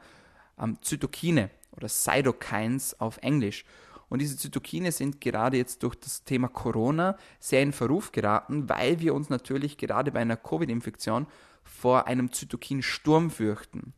[0.60, 3.66] ähm, Zytokine oder Cytokines auf Englisch.
[4.10, 9.00] Und diese Zytokine sind gerade jetzt durch das Thema Corona sehr in Verruf geraten, weil
[9.00, 11.26] wir uns natürlich gerade bei einer Covid-Infektion
[11.64, 13.94] vor einem Zytokinsturm fürchten.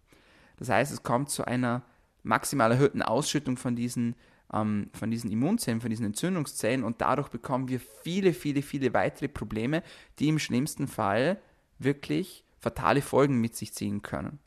[0.57, 1.83] Das heißt, es kommt zu einer
[2.23, 4.15] maximal erhöhten Ausschüttung von diesen,
[4.53, 9.27] ähm, von diesen Immunzellen, von diesen Entzündungszellen und dadurch bekommen wir viele, viele, viele weitere
[9.27, 9.83] Probleme,
[10.19, 11.41] die im schlimmsten Fall
[11.79, 14.39] wirklich fatale Folgen mit sich ziehen können.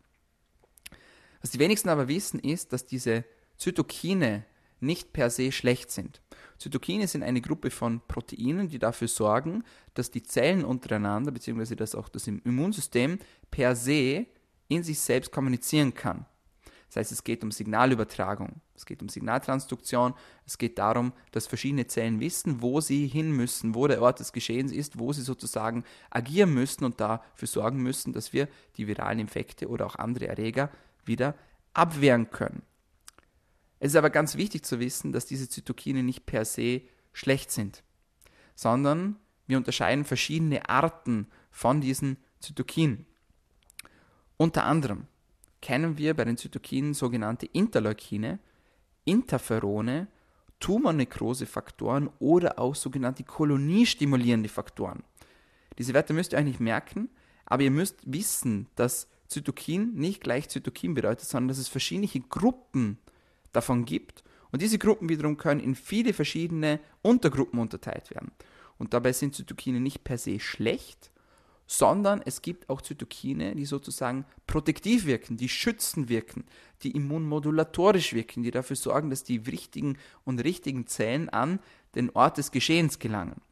[1.40, 3.24] Was die wenigsten aber wissen, ist, dass diese
[3.56, 4.44] Zytokine
[4.80, 6.20] nicht per se schlecht sind.
[6.58, 11.94] Zytokine sind eine Gruppe von Proteinen, die dafür sorgen, dass die Zellen untereinander, beziehungsweise dass
[11.94, 13.18] auch das Immunsystem
[13.50, 14.26] per se
[14.68, 16.26] in sich selbst kommunizieren kann.
[16.88, 20.14] Das heißt, es geht um Signalübertragung, es geht um Signaltransduktion,
[20.46, 24.32] es geht darum, dass verschiedene Zellen wissen, wo sie hin müssen, wo der Ort des
[24.32, 29.18] Geschehens ist, wo sie sozusagen agieren müssen und dafür sorgen müssen, dass wir die viralen
[29.18, 30.70] Infekte oder auch andere Erreger
[31.04, 31.34] wieder
[31.74, 32.62] abwehren können.
[33.80, 37.82] Es ist aber ganz wichtig zu wissen, dass diese Zytokine nicht per se schlecht sind,
[38.54, 43.06] sondern wir unterscheiden verschiedene Arten von diesen Zytokinen.
[44.36, 45.06] Unter anderem
[45.60, 48.38] kennen wir bei den Zytokinen sogenannte Interleukine,
[49.04, 50.08] Interferone,
[50.60, 55.02] Tumornekrosefaktoren oder auch sogenannte koloniestimulierende Faktoren.
[55.78, 57.08] Diese Werte müsst ihr euch nicht merken,
[57.46, 62.98] aber ihr müsst wissen, dass Zytokin nicht gleich Zytokin bedeutet, sondern dass es verschiedene Gruppen
[63.52, 64.24] davon gibt.
[64.50, 68.32] Und diese Gruppen wiederum können in viele verschiedene Untergruppen unterteilt werden.
[68.78, 71.10] Und dabei sind Zytokine nicht per se schlecht,
[71.70, 76.46] sondern es gibt auch Zytokine, die sozusagen protektiv wirken, die schützend wirken,
[76.82, 81.60] die immunmodulatorisch wirken, die dafür sorgen, dass die wichtigen und richtigen Zellen an
[81.94, 83.42] den Ort des Geschehens gelangen.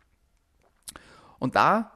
[1.38, 1.92] Und da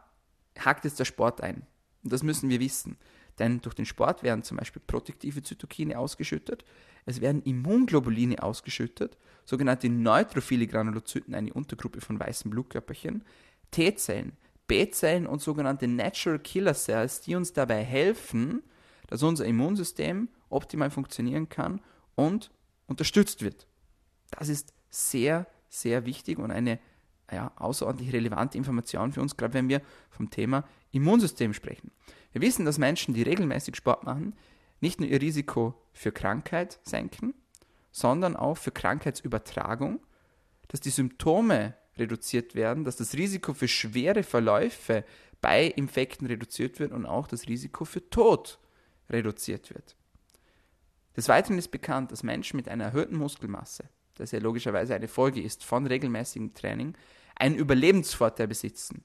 [0.59, 1.67] hakt jetzt der Sport ein.
[2.05, 2.99] Und das müssen wir wissen.
[3.39, 6.67] Denn durch den Sport werden zum Beispiel protektive Zytokine ausgeschüttet,
[7.07, 13.25] es werden Immunglobuline ausgeschüttet, sogenannte neutrophile Granulozyten, eine Untergruppe von weißen Blutkörperchen,
[13.71, 14.37] T-Zellen,
[14.71, 18.63] B-Zellen und sogenannte Natural Killer Cells, die uns dabei helfen,
[19.09, 21.81] dass unser Immunsystem optimal funktionieren kann
[22.15, 22.53] und
[22.87, 23.67] unterstützt wird.
[24.31, 26.79] Das ist sehr, sehr wichtig und eine
[27.33, 31.91] ja, außerordentlich relevante Information für uns, gerade wenn wir vom Thema Immunsystem sprechen.
[32.31, 34.37] Wir wissen, dass Menschen, die regelmäßig Sport machen,
[34.81, 37.35] nicht nur ihr Risiko für Krankheit senken,
[37.91, 39.99] sondern auch für Krankheitsübertragung,
[40.69, 45.05] dass die Symptome reduziert werden, dass das Risiko für schwere Verläufe
[45.41, 48.59] bei Infekten reduziert wird und auch das Risiko für Tod
[49.09, 49.97] reduziert wird.
[51.17, 53.85] Des Weiteren ist bekannt, dass Menschen mit einer erhöhten Muskelmasse,
[54.17, 56.95] das ja logischerweise eine Folge ist von regelmäßigem Training,
[57.37, 59.03] einen Überlebensvorteil besitzen.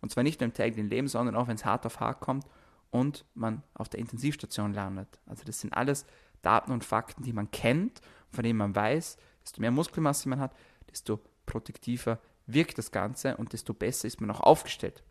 [0.00, 2.44] Und zwar nicht nur im täglichen Leben, sondern auch wenn es hart auf hart kommt
[2.90, 5.20] und man auf der Intensivstation landet.
[5.26, 6.06] Also das sind alles
[6.42, 10.54] Daten und Fakten, die man kennt, von denen man weiß, desto mehr Muskelmasse man hat,
[10.90, 15.02] desto protektiver wirkt das Ganze und desto besser ist man auch aufgestellt.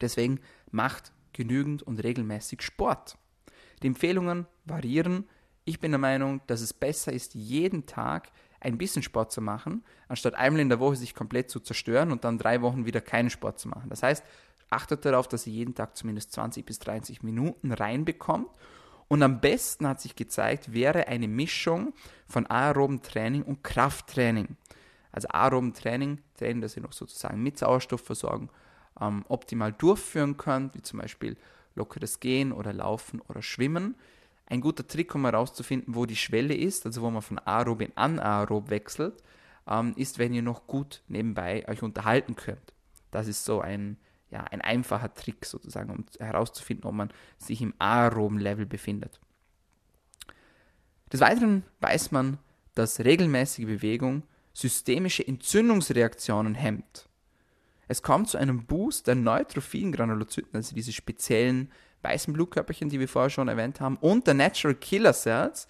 [0.00, 3.16] Deswegen macht genügend und regelmäßig Sport.
[3.82, 5.28] Die Empfehlungen variieren.
[5.64, 8.30] Ich bin der Meinung, dass es besser ist, jeden Tag
[8.60, 12.24] ein bisschen Sport zu machen, anstatt einmal in der Woche sich komplett zu zerstören und
[12.24, 13.88] dann drei Wochen wieder keinen Sport zu machen.
[13.88, 14.24] Das heißt,
[14.70, 18.48] achtet darauf, dass ihr jeden Tag zumindest 20 bis 30 Minuten reinbekommt.
[19.08, 21.92] Und am besten hat sich gezeigt, wäre eine Mischung
[22.26, 24.56] von aeroben Training und Krafttraining.
[25.12, 28.50] Also aeroben Training, Training, das ihr noch sozusagen mit Sauerstoffversorgung
[29.00, 31.36] ähm, optimal durchführen könnt, wie zum Beispiel
[31.74, 33.94] lockeres Gehen oder Laufen oder Schwimmen.
[34.46, 37.96] Ein guter Trick, um herauszufinden, wo die Schwelle ist, also wo man von aerob in
[37.96, 39.22] anaerob wechselt,
[39.66, 42.72] ähm, ist, wenn ihr noch gut nebenbei euch unterhalten könnt.
[43.10, 43.98] Das ist so ein,
[44.30, 49.20] ja, ein einfacher Trick sozusagen, um herauszufinden, ob man sich im aeroben Level befindet.
[51.12, 52.38] Des Weiteren weiß man,
[52.74, 57.08] dass regelmäßige Bewegung systemische Entzündungsreaktionen hemmt.
[57.88, 61.70] Es kommt zu einem Boost der neutrophilen Granulozyten, also diese speziellen
[62.02, 65.68] weißen Blutkörperchen, die wir vorher schon erwähnt haben, und der Natural Killer Cells,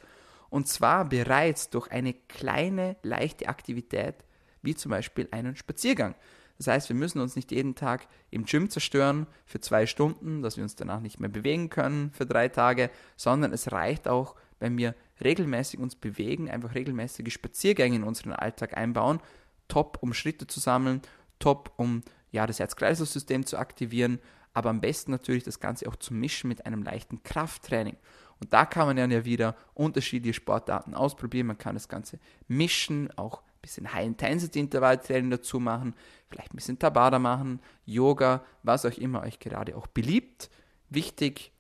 [0.50, 4.16] und zwar bereits durch eine kleine, leichte Aktivität,
[4.62, 6.14] wie zum Beispiel einen Spaziergang.
[6.58, 10.56] Das heißt, wir müssen uns nicht jeden Tag im Gym zerstören für zwei Stunden, dass
[10.56, 14.78] wir uns danach nicht mehr bewegen können für drei Tage, sondern es reicht auch, wenn
[14.78, 19.20] wir regelmäßig uns bewegen, einfach regelmäßige Spaziergänge in unseren Alltag einbauen,
[19.68, 21.02] top, um Schritte zu sammeln,
[21.38, 24.18] top, um ja, das Herz-Kreislauf-System zu aktivieren,
[24.54, 27.96] aber am besten natürlich das Ganze auch zu mischen mit einem leichten Krafttraining.
[28.40, 31.46] Und da kann man dann ja wieder unterschiedliche Sportarten ausprobieren.
[31.46, 35.94] Man kann das Ganze mischen, auch ein bisschen High-Intensity-Intervalltraining dazu machen,
[36.28, 40.50] vielleicht ein bisschen Tabata machen, Yoga, was auch immer euch gerade auch beliebt.
[40.90, 41.52] Wichtig,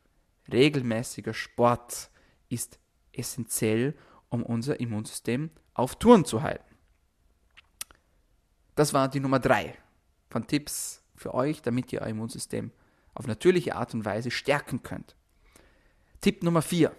[0.52, 2.10] regelmäßiger Sport
[2.48, 2.78] ist
[3.12, 3.94] essentiell,
[4.28, 6.76] um unser Immunsystem auf Touren zu halten.
[8.74, 9.76] Das war die Nummer drei
[10.30, 12.70] von Tipps für euch, damit ihr euer Immunsystem
[13.14, 15.14] auf natürliche Art und Weise stärken könnt.
[16.20, 16.96] Tipp Nummer vier: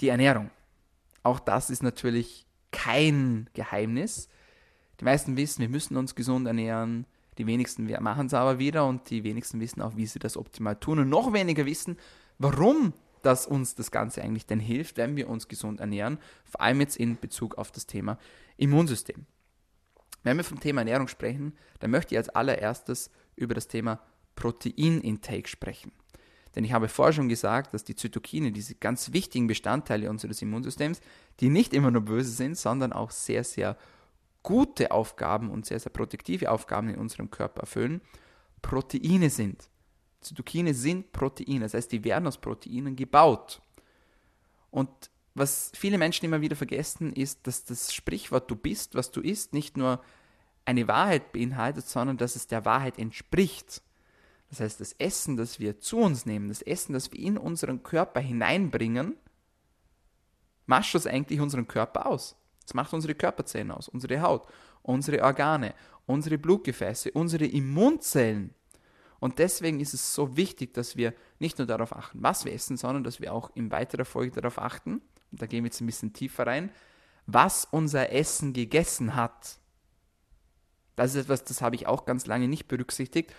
[0.00, 0.50] Die Ernährung.
[1.22, 4.28] Auch das ist natürlich kein Geheimnis.
[5.00, 7.06] Die meisten wissen, wir müssen uns gesund ernähren.
[7.38, 10.76] Die wenigsten machen es aber wieder und die wenigsten wissen auch, wie sie das optimal
[10.76, 11.00] tun.
[11.00, 11.98] Und noch weniger wissen,
[12.38, 12.94] warum
[13.26, 16.18] das uns das Ganze eigentlich denn hilft, wenn wir uns gesund ernähren.
[16.44, 18.18] Vor allem jetzt in Bezug auf das Thema
[18.56, 19.26] Immunsystem.
[20.22, 24.00] Wenn wir vom Thema Ernährung sprechen, dann möchte ich als allererstes über das Thema
[24.36, 25.92] Proteinintake sprechen.
[26.54, 31.00] Denn ich habe vorher schon gesagt, dass die Zytokine, diese ganz wichtigen Bestandteile unseres Immunsystems,
[31.40, 33.76] die nicht immer nur böse sind, sondern auch sehr, sehr
[34.42, 38.00] gute Aufgaben und sehr, sehr protektive Aufgaben in unserem Körper erfüllen,
[38.62, 39.68] Proteine sind.
[40.20, 43.60] Zytokine sind Proteine, das heißt, die werden aus Proteinen gebaut.
[44.70, 44.90] Und
[45.34, 49.52] was viele Menschen immer wieder vergessen, ist, dass das Sprichwort du bist, was du isst,
[49.52, 50.02] nicht nur
[50.64, 53.82] eine Wahrheit beinhaltet, sondern dass es der Wahrheit entspricht.
[54.48, 57.82] Das heißt, das Essen, das wir zu uns nehmen, das Essen, das wir in unseren
[57.82, 59.16] Körper hineinbringen,
[60.66, 62.36] macht das eigentlich unseren Körper aus.
[62.62, 64.48] Das macht unsere Körperzellen aus, unsere Haut,
[64.82, 65.74] unsere Organe,
[66.06, 68.54] unsere Blutgefäße, unsere Immunzellen.
[69.18, 72.76] Und deswegen ist es so wichtig, dass wir nicht nur darauf achten, was wir essen,
[72.76, 75.00] sondern dass wir auch in weiterer Folge darauf achten,
[75.32, 76.70] und da gehen wir jetzt ein bisschen tiefer rein,
[77.26, 79.58] was unser Essen gegessen hat.
[80.94, 83.34] Das ist etwas, das habe ich auch ganz lange nicht berücksichtigt.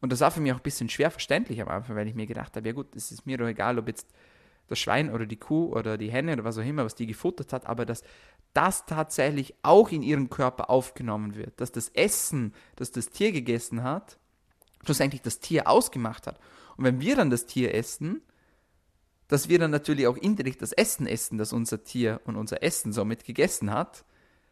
[0.00, 2.26] Und das war für mich auch ein bisschen schwer verständlich am Anfang, weil ich mir
[2.26, 4.08] gedacht habe, ja gut, es ist mir doch egal, ob jetzt
[4.68, 7.52] das Schwein oder die Kuh oder die Henne oder was auch immer, was die gefuttert
[7.52, 8.02] hat, aber dass
[8.54, 13.82] das tatsächlich auch in ihren Körper aufgenommen wird, dass das Essen, das das Tier gegessen
[13.82, 14.18] hat,
[14.84, 16.38] schlussendlich das Tier ausgemacht hat.
[16.76, 18.22] Und wenn wir dann das Tier essen,
[19.28, 22.92] dass wir dann natürlich auch indirekt das Essen essen, das unser Tier und unser Essen
[22.92, 24.04] somit gegessen hat,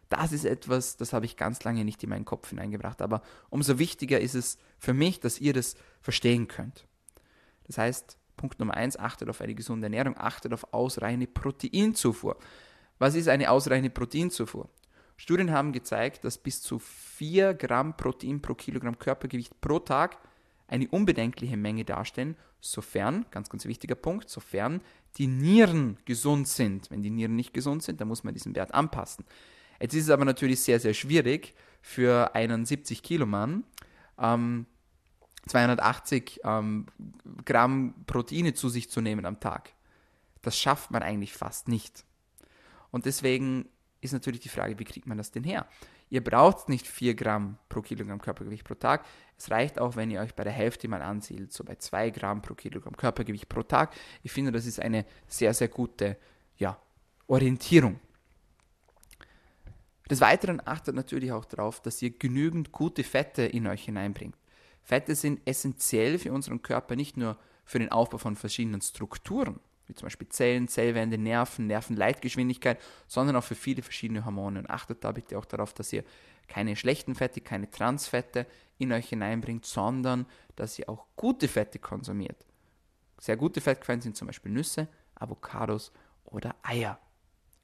[0.08, 3.00] das ist etwas, das habe ich ganz lange nicht in meinen Kopf hineingebracht.
[3.00, 6.86] Aber umso wichtiger ist es für mich, dass ihr das verstehen könnt.
[7.66, 12.38] Das heißt, Punkt Nummer eins, achtet auf eine gesunde Ernährung, achtet auf ausreichende Proteinzufuhr.
[12.98, 14.68] Was ist eine ausreichende Proteinzufuhr?
[15.20, 20.16] Studien haben gezeigt, dass bis zu 4 Gramm Protein pro Kilogramm Körpergewicht pro Tag
[20.66, 24.80] eine unbedenkliche Menge darstellen, sofern, ganz, ganz wichtiger Punkt, sofern
[25.18, 26.90] die Nieren gesund sind.
[26.90, 29.26] Wenn die Nieren nicht gesund sind, dann muss man diesen Wert anpassen.
[29.78, 33.64] Jetzt ist es aber natürlich sehr, sehr schwierig für einen 70 Kilo Mann,
[34.18, 34.64] ähm,
[35.48, 36.86] 280 ähm,
[37.44, 39.74] Gramm Proteine zu sich zu nehmen am Tag.
[40.40, 42.06] Das schafft man eigentlich fast nicht.
[42.90, 43.68] Und deswegen
[44.00, 45.66] ist natürlich die Frage, wie kriegt man das denn her?
[46.08, 49.04] Ihr braucht nicht 4 Gramm pro Kilogramm Körpergewicht pro Tag.
[49.36, 52.42] Es reicht auch, wenn ihr euch bei der Hälfte mal ansiedelt, so bei 2 Gramm
[52.42, 53.94] pro Kilogramm Körpergewicht pro Tag.
[54.22, 56.16] Ich finde, das ist eine sehr, sehr gute
[56.56, 56.80] ja,
[57.26, 58.00] Orientierung.
[60.10, 64.36] Des Weiteren achtet natürlich auch darauf, dass ihr genügend gute Fette in euch hineinbringt.
[64.82, 69.94] Fette sind essentiell für unseren Körper, nicht nur für den Aufbau von verschiedenen Strukturen, wie
[69.94, 74.60] zum Beispiel Zellen, Zellwände, Nerven, Nervenleitgeschwindigkeit, sondern auch für viele verschiedene Hormone.
[74.60, 76.04] Und achtet da bitte auch darauf, dass ihr
[76.48, 78.46] keine schlechten Fette, keine Transfette
[78.78, 80.26] in euch hineinbringt, sondern
[80.56, 82.46] dass ihr auch gute Fette konsumiert.
[83.18, 85.92] Sehr gute Fettquellen sind zum Beispiel Nüsse, Avocados
[86.24, 86.98] oder Eier.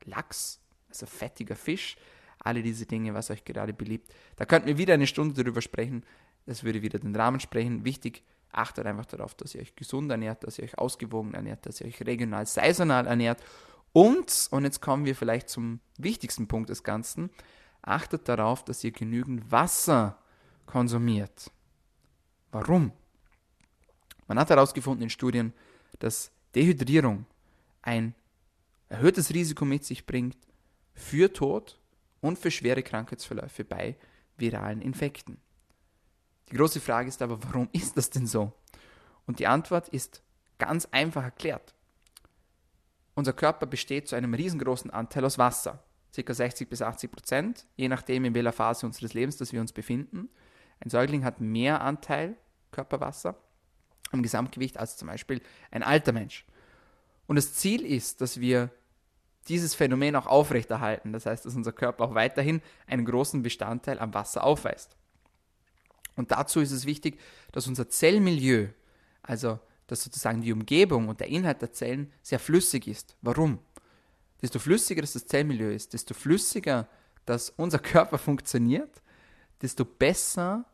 [0.04, 1.96] Lachs, also fettiger Fisch,
[2.38, 4.12] alle diese Dinge, was euch gerade beliebt.
[4.36, 6.04] Da könnten wir wieder eine Stunde darüber sprechen.
[6.44, 7.84] Das würde wieder den Rahmen sprechen.
[7.84, 8.22] Wichtig,
[8.56, 11.86] achtet einfach darauf, dass ihr euch gesund ernährt, dass ihr euch ausgewogen ernährt, dass ihr
[11.86, 13.42] euch regional, saisonal ernährt.
[13.92, 17.30] Und, und jetzt kommen wir vielleicht zum wichtigsten Punkt des Ganzen,
[17.82, 20.18] achtet darauf, dass ihr genügend Wasser
[20.66, 21.50] konsumiert.
[22.50, 22.92] Warum?
[24.26, 25.52] Man hat herausgefunden in Studien,
[25.98, 27.26] dass Dehydrierung
[27.82, 28.14] ein
[28.88, 30.36] erhöhtes Risiko mit sich bringt
[30.94, 31.78] für Tod
[32.20, 33.96] und für schwere Krankheitsverläufe bei
[34.36, 35.38] viralen Infekten.
[36.50, 38.52] Die große Frage ist aber, warum ist das denn so?
[39.26, 40.22] Und die Antwort ist
[40.58, 41.74] ganz einfach erklärt.
[43.14, 45.82] Unser Körper besteht zu einem riesengroßen Anteil aus Wasser,
[46.14, 46.34] ca.
[46.34, 50.28] 60 bis 80 Prozent, je nachdem in welcher Phase unseres Lebens dass wir uns befinden.
[50.80, 52.36] Ein Säugling hat mehr Anteil
[52.70, 53.36] Körperwasser
[54.12, 56.44] am Gesamtgewicht als zum Beispiel ein alter Mensch.
[57.26, 58.70] Und das Ziel ist, dass wir
[59.48, 61.12] dieses Phänomen auch aufrechterhalten.
[61.12, 64.96] Das heißt, dass unser Körper auch weiterhin einen großen Bestandteil am Wasser aufweist.
[66.16, 67.20] Und dazu ist es wichtig,
[67.52, 68.68] dass unser Zellmilieu,
[69.22, 73.14] also dass sozusagen die Umgebung und der Inhalt der Zellen sehr flüssig ist.
[73.22, 73.60] Warum?
[74.42, 76.88] Desto flüssiger das Zellmilieu ist, desto flüssiger
[77.26, 79.02] dass unser Körper funktioniert,
[79.60, 80.64] desto besser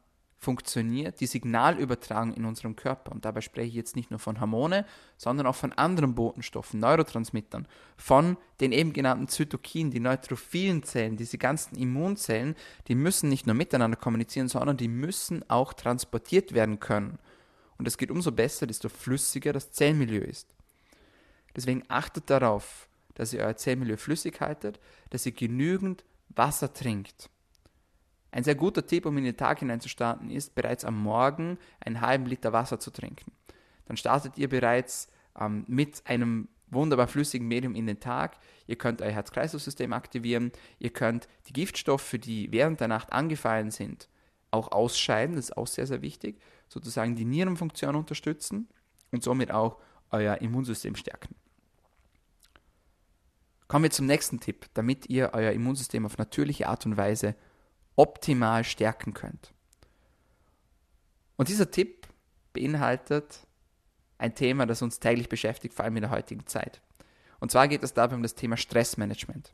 [0.42, 3.12] funktioniert die Signalübertragung in unserem Körper.
[3.12, 4.84] Und dabei spreche ich jetzt nicht nur von Hormone,
[5.16, 11.38] sondern auch von anderen Botenstoffen, Neurotransmittern, von den eben genannten Zytokinen, die neutrophilen Zellen, diese
[11.38, 12.56] ganzen Immunzellen,
[12.88, 17.20] die müssen nicht nur miteinander kommunizieren, sondern die müssen auch transportiert werden können.
[17.78, 20.48] Und es geht umso besser, desto flüssiger das Zellmilieu ist.
[21.54, 27.30] Deswegen achtet darauf, dass ihr euer Zellmilieu flüssig haltet, dass ihr genügend Wasser trinkt.
[28.32, 32.24] Ein sehr guter Tipp, um in den Tag hineinzustarten, ist, bereits am Morgen einen halben
[32.24, 33.30] Liter Wasser zu trinken.
[33.84, 38.38] Dann startet ihr bereits ähm, mit einem wunderbar flüssigen Medium in den Tag.
[38.66, 40.50] Ihr könnt euer Herz-Kreislauf-System aktivieren.
[40.78, 44.08] Ihr könnt die Giftstoffe, die während der Nacht angefallen sind,
[44.50, 45.36] auch ausscheiden.
[45.36, 46.40] Das ist auch sehr, sehr wichtig.
[46.68, 48.66] Sozusagen die Nierenfunktion unterstützen
[49.10, 49.76] und somit auch
[50.10, 51.34] euer Immunsystem stärken.
[53.68, 57.34] Kommen wir zum nächsten Tipp, damit ihr euer Immunsystem auf natürliche Art und Weise
[57.96, 59.52] optimal stärken könnt.
[61.36, 62.06] Und dieser Tipp
[62.52, 63.46] beinhaltet
[64.18, 66.80] ein Thema, das uns täglich beschäftigt, vor allem in der heutigen Zeit.
[67.40, 69.52] Und zwar geht es dabei um das Thema Stressmanagement.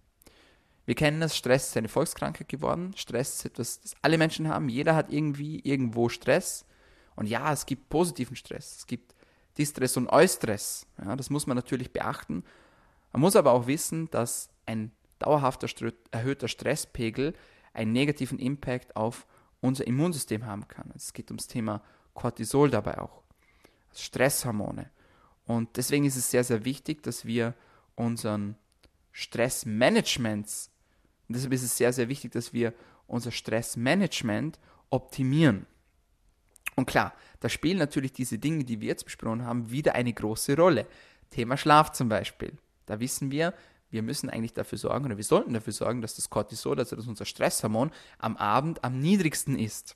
[0.85, 2.93] Wir kennen das, Stress ist eine Volkskrankheit geworden.
[2.97, 4.69] Stress ist etwas, das alle Menschen haben.
[4.69, 6.65] Jeder hat irgendwie irgendwo Stress.
[7.15, 8.77] Und ja, es gibt positiven Stress.
[8.79, 9.15] Es gibt
[9.59, 10.87] Distress und Eustress.
[11.03, 12.45] Ja, das muss man natürlich beachten.
[13.13, 15.69] Man muss aber auch wissen, dass ein dauerhafter
[16.11, 17.35] erhöhter Stresspegel
[17.73, 19.27] einen negativen Impact auf
[19.61, 20.93] unser Immunsystem haben kann.
[20.95, 21.83] Es geht ums Thema
[22.15, 23.23] Cortisol dabei auch,
[23.95, 24.91] Stresshormone.
[25.47, 27.55] Und deswegen ist es sehr, sehr wichtig, dass wir
[27.95, 28.57] unseren
[29.13, 30.47] Stressmanagement,
[31.29, 32.75] und deshalb ist es sehr, sehr wichtig, dass wir
[33.07, 34.59] unser Stressmanagement
[34.91, 35.67] optimieren.
[36.77, 40.57] Und klar, da spielen natürlich diese Dinge, die wir jetzt besprochen haben, wieder eine große
[40.57, 40.87] Rolle.
[41.31, 42.53] Thema Schlaf zum Beispiel.
[42.87, 43.55] Da wissen wir,
[43.91, 47.07] wir müssen eigentlich dafür sorgen, oder wir sollten dafür sorgen, dass das Cortisol, also das
[47.07, 49.95] unser Stresshormon, am Abend am niedrigsten ist,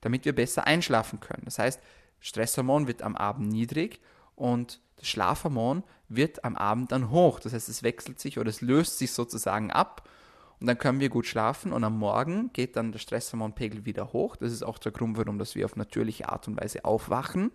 [0.00, 1.42] damit wir besser einschlafen können.
[1.44, 1.80] Das heißt,
[2.20, 4.00] Stresshormon wird am Abend niedrig
[4.34, 7.38] und das Schlafhormon wird am Abend dann hoch.
[7.38, 10.08] Das heißt, es wechselt sich oder es löst sich sozusagen ab
[10.60, 14.34] und dann können wir gut schlafen und am Morgen geht dann der Stresshormonpegel wieder hoch.
[14.36, 17.52] Das ist auch der Grund, warum dass wir auf natürliche Art und Weise aufwachen.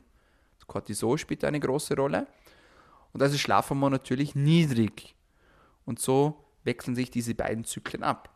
[0.57, 2.27] Das Cortisol spielt eine große Rolle.
[3.11, 5.15] Und da ist das Schlafhormon natürlich niedrig.
[5.85, 8.29] Und so wechseln sich diese beiden Zyklen ab.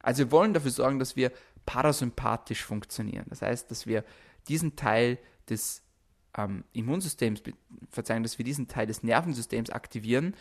[0.00, 1.32] Also wir wollen dafür sorgen, dass wir
[1.64, 3.26] parasympathisch funktionieren.
[3.28, 4.04] Das heißt, dass wir
[4.48, 5.82] diesen Teil des
[6.36, 7.42] ähm, Immunsystems,
[7.90, 10.34] verzeihen, dass wir diesen Teil des Nervensystems aktivieren,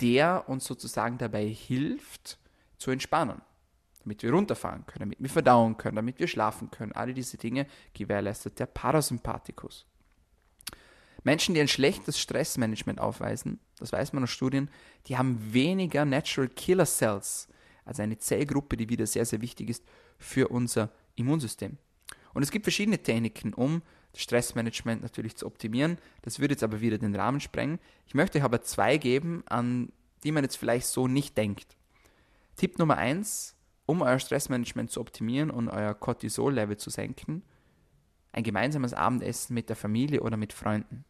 [0.00, 2.38] der uns sozusagen dabei hilft,
[2.76, 3.40] zu entspannen.
[4.02, 6.92] Damit wir runterfahren können, damit wir verdauen können, damit wir schlafen können.
[6.92, 9.86] Alle diese Dinge gewährleistet der Parasympathikus.
[11.28, 14.70] Menschen, die ein schlechtes Stressmanagement aufweisen, das weiß man aus Studien,
[15.08, 17.48] die haben weniger Natural Killer Cells,
[17.84, 19.84] also eine Zellgruppe, die wieder sehr, sehr wichtig ist
[20.16, 21.76] für unser Immunsystem.
[22.32, 25.98] Und es gibt verschiedene Techniken, um das Stressmanagement natürlich zu optimieren.
[26.22, 27.78] Das würde jetzt aber wieder den Rahmen sprengen.
[28.06, 29.92] Ich möchte euch aber zwei geben, an
[30.24, 31.76] die man jetzt vielleicht so nicht denkt.
[32.56, 37.42] Tipp Nummer eins, um euer Stressmanagement zu optimieren und euer Cortisol-Level zu senken,
[38.32, 41.04] ein gemeinsames Abendessen mit der Familie oder mit Freunden.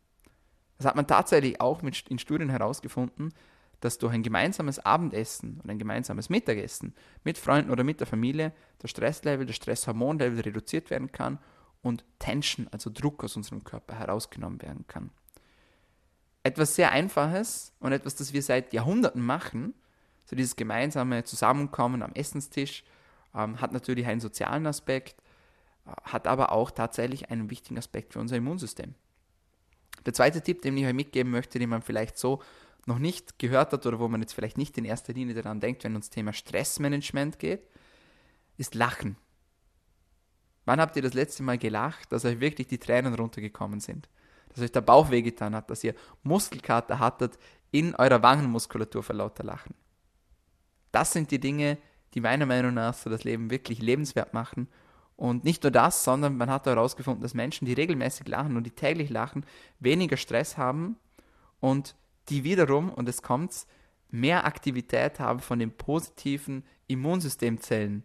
[0.79, 3.35] Das hat man tatsächlich auch mit, in Studien herausgefunden,
[3.81, 8.53] dass durch ein gemeinsames Abendessen oder ein gemeinsames Mittagessen mit Freunden oder mit der Familie
[8.83, 11.39] der Stresslevel, der Stresshormonlevel reduziert werden kann
[11.83, 15.11] und Tension, also Druck aus unserem Körper herausgenommen werden kann.
[16.43, 19.75] Etwas sehr Einfaches und etwas, das wir seit Jahrhunderten machen,
[20.25, 22.85] so dieses gemeinsame Zusammenkommen am Essenstisch,
[23.35, 25.23] ähm, hat natürlich einen sozialen Aspekt,
[25.87, 28.95] äh, hat aber auch tatsächlich einen wichtigen Aspekt für unser Immunsystem.
[30.07, 32.43] Der zweite Tipp, den ich euch mitgeben möchte, den man vielleicht so
[32.87, 35.85] noch nicht gehört hat oder wo man jetzt vielleicht nicht in erster Linie daran denkt,
[35.85, 37.69] wenn uns Thema Stressmanagement geht,
[38.57, 39.17] ist Lachen.
[40.65, 44.09] Wann habt ihr das letzte Mal gelacht, dass euch wirklich die Tränen runtergekommen sind?
[44.51, 47.39] Dass euch der Bauch wehgetan hat, dass ihr Muskelkater hattet
[47.71, 49.75] in eurer Wangenmuskulatur vor lauter Lachen?
[50.93, 51.79] Das sind die Dinge,
[52.15, 54.69] die meiner Meinung nach so das Leben wirklich lebenswert machen
[55.19, 58.71] und nicht nur das, sondern man hat herausgefunden, dass Menschen, die regelmäßig lachen und die
[58.71, 59.45] täglich lachen,
[59.81, 60.97] weniger Stress haben
[61.59, 61.97] und
[62.29, 63.67] die wiederum, und es kommt,
[64.11, 68.05] mehr Aktivität haben von den positiven Immunsystemzellen.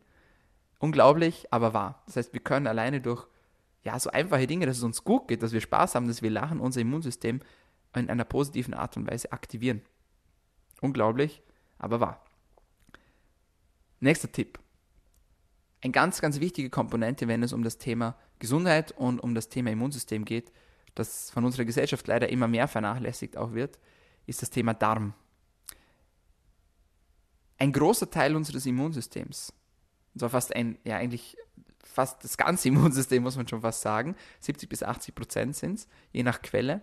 [0.80, 2.02] Unglaublich, aber wahr.
[2.08, 3.28] Das heißt, wir können alleine durch
[3.84, 6.32] ja, so einfache Dinge, dass es uns gut geht, dass wir Spaß haben, dass wir
[6.32, 7.41] lachen, unser Immunsystem
[7.95, 9.84] in einer positiven Art und Weise aktivieren.
[10.82, 11.43] Unglaublich,
[11.78, 12.26] aber wahr.
[13.99, 14.62] Nächster Tipp
[15.84, 19.71] eine ganz, ganz wichtige Komponente, wenn es um das Thema Gesundheit und um das Thema
[19.71, 20.51] Immunsystem geht,
[20.95, 23.79] das von unserer Gesellschaft leider immer mehr vernachlässigt auch wird,
[24.25, 25.13] ist das Thema Darm.
[27.57, 29.53] Ein großer Teil unseres Immunsystems,
[30.13, 31.38] und zwar fast ein, ja eigentlich
[31.84, 35.88] fast das ganze Immunsystem, muss man schon fast sagen, 70 bis 80 Prozent sind es,
[36.11, 36.81] je nach Quelle,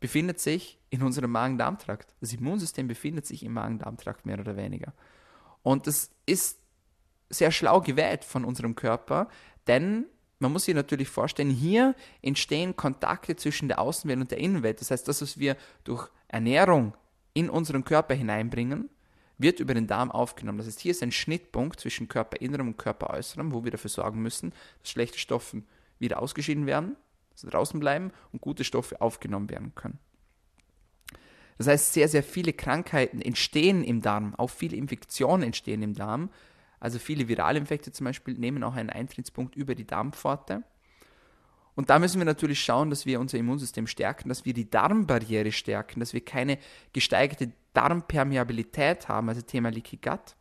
[0.00, 2.14] befindet sich in unserem Magen-Darm-Trakt.
[2.20, 4.92] Das Immunsystem befindet sich im Magen-Darm-Trakt mehr oder weniger.
[5.62, 6.58] Und das ist
[7.38, 9.28] sehr schlau gewählt von unserem Körper,
[9.66, 10.06] denn
[10.38, 14.80] man muss sich natürlich vorstellen, hier entstehen Kontakte zwischen der Außenwelt und der Innenwelt.
[14.80, 16.94] Das heißt, das, was wir durch Ernährung
[17.32, 18.90] in unseren Körper hineinbringen,
[19.38, 20.58] wird über den Darm aufgenommen.
[20.58, 24.52] Das heißt, hier ist ein Schnittpunkt zwischen Körperinnerem und Körperäußerem, wo wir dafür sorgen müssen,
[24.80, 25.62] dass schlechte Stoffe
[25.98, 26.96] wieder ausgeschieden werden,
[27.32, 29.98] also draußen bleiben und gute Stoffe aufgenommen werden können.
[31.58, 36.30] Das heißt, sehr, sehr viele Krankheiten entstehen im Darm, auch viele Infektionen entstehen im Darm.
[36.84, 40.64] Also viele Viralinfekte zum Beispiel nehmen auch einen Eintrittspunkt über die Darmpforte.
[41.74, 45.50] Und da müssen wir natürlich schauen, dass wir unser Immunsystem stärken, dass wir die Darmbarriere
[45.50, 46.58] stärken, dass wir keine
[46.92, 50.36] gesteigerte Darmpermeabilität haben, also Thema Leaky Gut,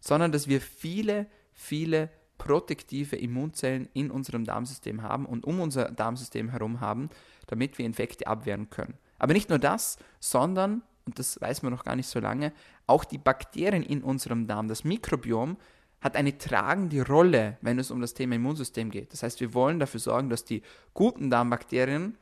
[0.00, 6.48] sondern dass wir viele, viele protektive Immunzellen in unserem Darmsystem haben und um unser Darmsystem
[6.48, 7.08] herum haben,
[7.46, 8.98] damit wir Infekte abwehren können.
[9.20, 12.52] Aber nicht nur das, sondern, und das weiß man noch gar nicht so lange,
[12.88, 15.56] auch die Bakterien in unserem Darm, das Mikrobiom,
[16.00, 19.12] hat eine tragende Rolle, wenn es um das Thema Immunsystem geht.
[19.12, 20.62] Das heißt, wir wollen dafür sorgen, dass die
[20.94, 22.16] guten Darmbakterien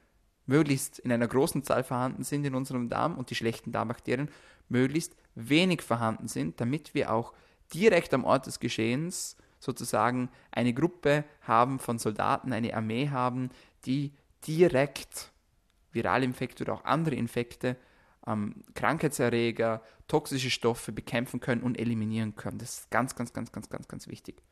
[0.47, 4.31] möglichst in einer großen Zahl vorhanden sind in unserem Darm und die schlechten Darmbakterien
[4.69, 7.33] möglichst wenig vorhanden sind, damit wir auch
[7.75, 13.51] direkt am Ort des Geschehens sozusagen eine Gruppe haben von Soldaten, eine Armee haben,
[13.85, 14.13] die
[14.47, 15.33] direkt
[15.93, 17.77] Viralinfekte oder auch andere Infekte,
[18.27, 22.59] ähm, Krankheitserreger, toxische Stoffe bekämpfen können und eliminieren können.
[22.59, 24.43] Das ist ganz, ganz, ganz, ganz, ganz, ganz wichtig.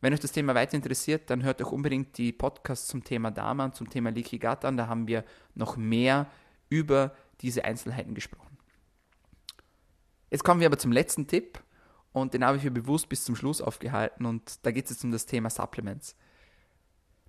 [0.00, 3.60] Wenn euch das Thema weiter interessiert, dann hört euch unbedingt die Podcasts zum Thema Darm
[3.60, 4.76] an, zum Thema Leaky Gut an.
[4.76, 6.30] Da haben wir noch mehr
[6.68, 8.58] über diese Einzelheiten gesprochen.
[10.30, 11.62] Jetzt kommen wir aber zum letzten Tipp
[12.12, 15.04] und den habe ich mir bewusst bis zum Schluss aufgehalten und da geht es jetzt
[15.04, 16.16] um das Thema Supplements.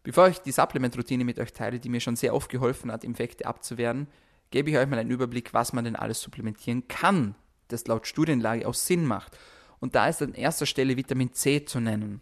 [0.03, 3.45] Bevor ich die Supplement-Routine mit euch teile, die mir schon sehr oft geholfen hat, Infekte
[3.45, 4.07] abzuwehren,
[4.51, 7.35] gebe ich euch mal einen Überblick, was man denn alles supplementieren kann,
[7.67, 9.37] das laut Studienlage auch Sinn macht.
[9.79, 12.21] Und da ist an erster Stelle Vitamin C zu nennen.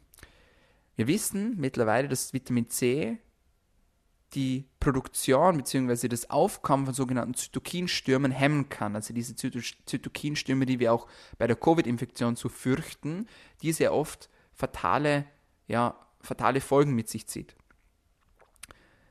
[0.95, 3.17] Wir wissen mittlerweile, dass Vitamin C
[4.33, 6.07] die Produktion bzw.
[6.07, 8.95] das Aufkommen von sogenannten Zytokinstürmen hemmen kann.
[8.95, 11.07] Also diese Zytokinstürme, die wir auch
[11.37, 13.27] bei der Covid-Infektion so fürchten,
[13.61, 15.25] die sehr oft fatale,
[15.67, 17.55] ja, fatale Folgen mit sich zieht.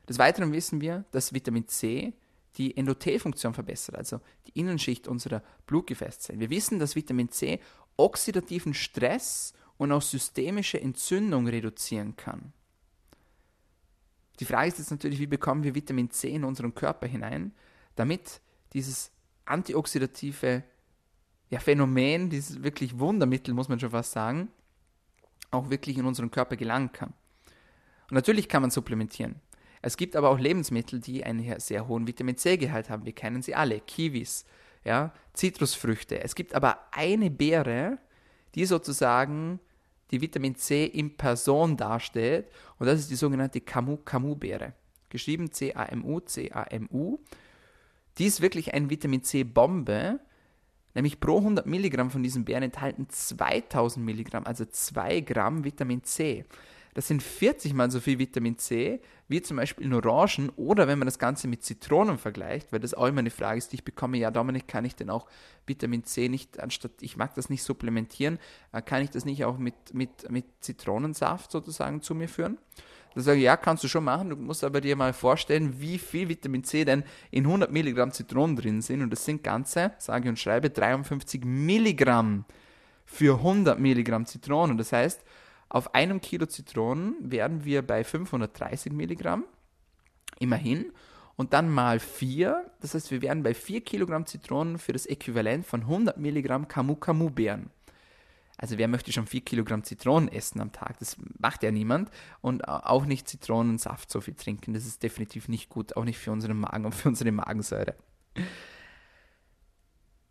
[0.07, 2.13] Des Weiteren wissen wir, dass Vitamin C
[2.57, 6.39] die Endothelfunktion verbessert, also die Innenschicht unserer Blutgefäßzellen.
[6.39, 7.59] Wir wissen, dass Vitamin C
[7.97, 12.53] oxidativen Stress und auch systemische Entzündung reduzieren kann.
[14.39, 17.53] Die Frage ist jetzt natürlich, wie bekommen wir Vitamin C in unseren Körper hinein,
[17.95, 18.41] damit
[18.73, 19.11] dieses
[19.45, 20.63] antioxidative
[21.49, 24.49] ja, Phänomen, dieses wirklich Wundermittel, muss man schon fast sagen,
[25.51, 27.13] auch wirklich in unseren Körper gelangen kann.
[28.09, 29.35] Und natürlich kann man supplementieren.
[29.85, 33.05] Es gibt aber auch Lebensmittel, die einen sehr hohen Vitamin C-Gehalt haben.
[33.05, 33.79] Wir kennen sie alle.
[33.79, 34.43] Kiwis,
[34.83, 36.19] ja, Zitrusfrüchte.
[36.23, 37.99] Es gibt aber eine Beere,
[38.55, 39.59] die sozusagen
[40.09, 42.47] die Vitamin C in Person darstellt.
[42.79, 44.73] Und das ist die sogenannte Camu-Camu-Beere.
[45.09, 47.19] Geschrieben C-A-M-U, C-A-M-U.
[48.17, 50.19] Die ist wirklich ein Vitamin C-Bombe.
[50.95, 56.43] Nämlich pro 100 Milligramm von diesen Beeren enthalten 2000 Milligramm, also 2 Gramm Vitamin C.
[56.95, 60.97] Das sind 40 mal so viel Vitamin C wie zum Beispiel in Orangen oder wenn
[60.97, 63.83] man das Ganze mit Zitronen vergleicht, weil das auch immer eine Frage ist, die ich
[63.83, 65.27] bekomme, ja Dominik, kann ich denn auch
[65.67, 68.39] Vitamin C nicht, anstatt, ich mag das nicht supplementieren,
[68.71, 72.57] äh, kann ich das nicht auch mit, mit, mit Zitronensaft sozusagen zu mir führen?
[73.13, 75.97] Da sage ich, ja, kannst du schon machen, du musst aber dir mal vorstellen, wie
[75.97, 80.29] viel Vitamin C denn in 100 Milligramm Zitronen drin sind und das sind ganze, sage
[80.29, 82.45] und schreibe, 53 Milligramm
[83.05, 84.77] für 100 Milligramm Zitronen.
[84.77, 85.24] Das heißt,
[85.69, 89.45] auf einem Kilo Zitronen wären wir bei 530 Milligramm,
[90.39, 90.91] immerhin.
[91.37, 95.65] Und dann mal 4, das heißt, wir wären bei 4 Kilogramm Zitronen für das Äquivalent
[95.65, 97.71] von 100 Milligramm Camu-Camu-Beeren.
[98.57, 100.97] Also wer möchte schon 4 Kilogramm Zitronen essen am Tag?
[100.99, 102.09] Das macht ja niemand.
[102.39, 104.73] Und auch nicht Zitronensaft so viel trinken.
[104.73, 107.95] Das ist definitiv nicht gut, auch nicht für unseren Magen und für unsere Magensäure.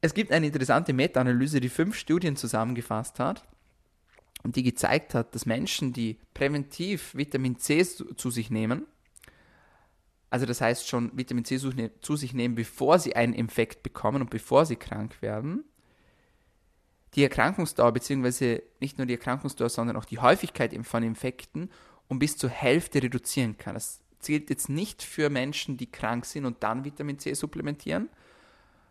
[0.01, 3.47] Es gibt eine interessante Meta-Analyse, die fünf Studien zusammengefasst hat
[4.45, 8.87] und die gezeigt hat, dass Menschen, die präventiv Vitamin C zu sich nehmen,
[10.31, 14.31] also das heißt schon Vitamin C zu sich nehmen, bevor sie einen Infekt bekommen und
[14.31, 15.65] bevor sie krank werden,
[17.15, 21.71] die Erkrankungsdauer, beziehungsweise nicht nur die Erkrankungsdauer, sondern auch die Häufigkeit von Infekten
[22.09, 23.75] um bis zur Hälfte reduzieren kann.
[23.75, 28.09] Das zählt jetzt nicht für Menschen, die krank sind und dann Vitamin C supplementieren,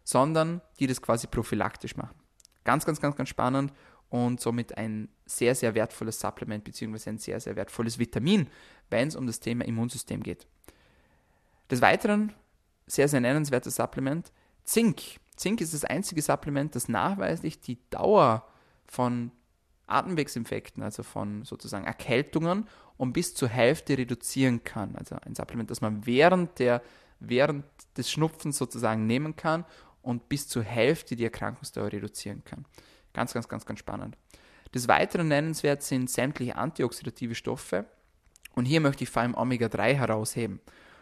[0.04, 2.16] sondern die das quasi prophylaktisch machen.
[2.64, 3.74] Ganz, ganz, ganz, ganz spannend
[4.10, 7.10] und somit ein sehr, sehr wertvolles Supplement bzw.
[7.10, 8.48] ein sehr, sehr wertvolles Vitamin,
[8.90, 10.48] wenn es um das Thema Immunsystem geht.
[11.70, 12.34] Des Weiteren,
[12.88, 14.32] sehr, sehr nennenswertes Supplement,
[14.64, 15.02] Zink.
[15.36, 18.48] Zink ist das einzige Supplement, das nachweislich die Dauer
[18.86, 19.32] von
[19.88, 22.68] Atemwegsinfekten, also von sozusagen Erkältungen,
[22.98, 24.96] um bis zur Hälfte reduzieren kann.
[24.96, 26.82] Also ein Supplement, das man während, der,
[27.20, 27.66] während
[27.98, 29.66] des Schnupfens sozusagen nehmen kann
[30.02, 32.66] und bis zur Hälfte die Erkrankungsdauer reduzieren kann.
[33.14, 34.18] Ganz, ganz, ganz, ganz spannend.
[34.74, 37.86] Des Weiteren nennenswert sind sämtliche antioxidative Stoffe.
[38.56, 40.60] Und hier möchte ich vor allem Omega-3 herausheben.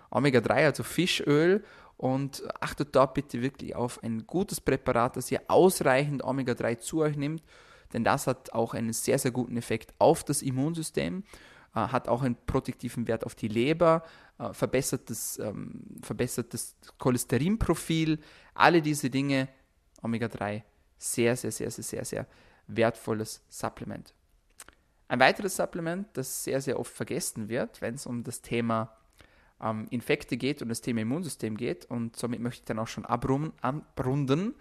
[0.09, 1.63] Omega-3, also Fischöl,
[2.01, 7.15] und achtet da bitte wirklich auf ein gutes Präparat, das ihr ausreichend Omega-3 zu euch
[7.15, 7.43] nimmt,
[7.93, 11.23] denn das hat auch einen sehr, sehr guten Effekt auf das Immunsystem,
[11.75, 14.03] äh, hat auch einen protektiven Wert auf die Leber,
[14.39, 18.17] äh, verbessert, das, ähm, verbessert das Cholesterinprofil,
[18.55, 19.47] alle diese Dinge,
[20.01, 20.63] Omega-3,
[20.97, 22.27] sehr, sehr, sehr, sehr, sehr, sehr
[22.67, 24.13] wertvolles Supplement.
[25.07, 28.95] Ein weiteres Supplement, das sehr, sehr oft vergessen wird, wenn es um das Thema
[29.61, 33.05] ähm, Infekte geht und das Thema Immunsystem geht, und somit möchte ich dann auch schon
[33.05, 34.55] abrunden,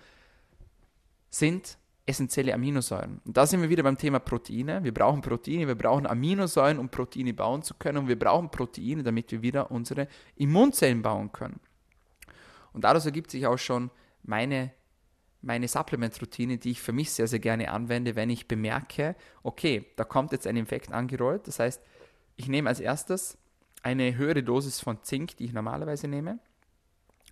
[1.30, 3.20] sind essentielle Aminosäuren.
[3.24, 4.82] Und da sind wir wieder beim Thema Proteine.
[4.82, 9.02] Wir brauchen Proteine, wir brauchen Aminosäuren, um Proteine bauen zu können, und wir brauchen Proteine,
[9.02, 11.60] damit wir wieder unsere Immunzellen bauen können.
[12.72, 13.90] Und daraus ergibt sich auch schon
[14.22, 14.72] meine
[15.42, 20.04] meine Supplement-Routine, die ich für mich sehr, sehr gerne anwende, wenn ich bemerke, okay, da
[20.04, 21.46] kommt jetzt ein Infekt angerollt.
[21.46, 21.80] Das heißt,
[22.36, 23.38] ich nehme als erstes
[23.82, 26.38] eine höhere Dosis von Zink, die ich normalerweise nehme.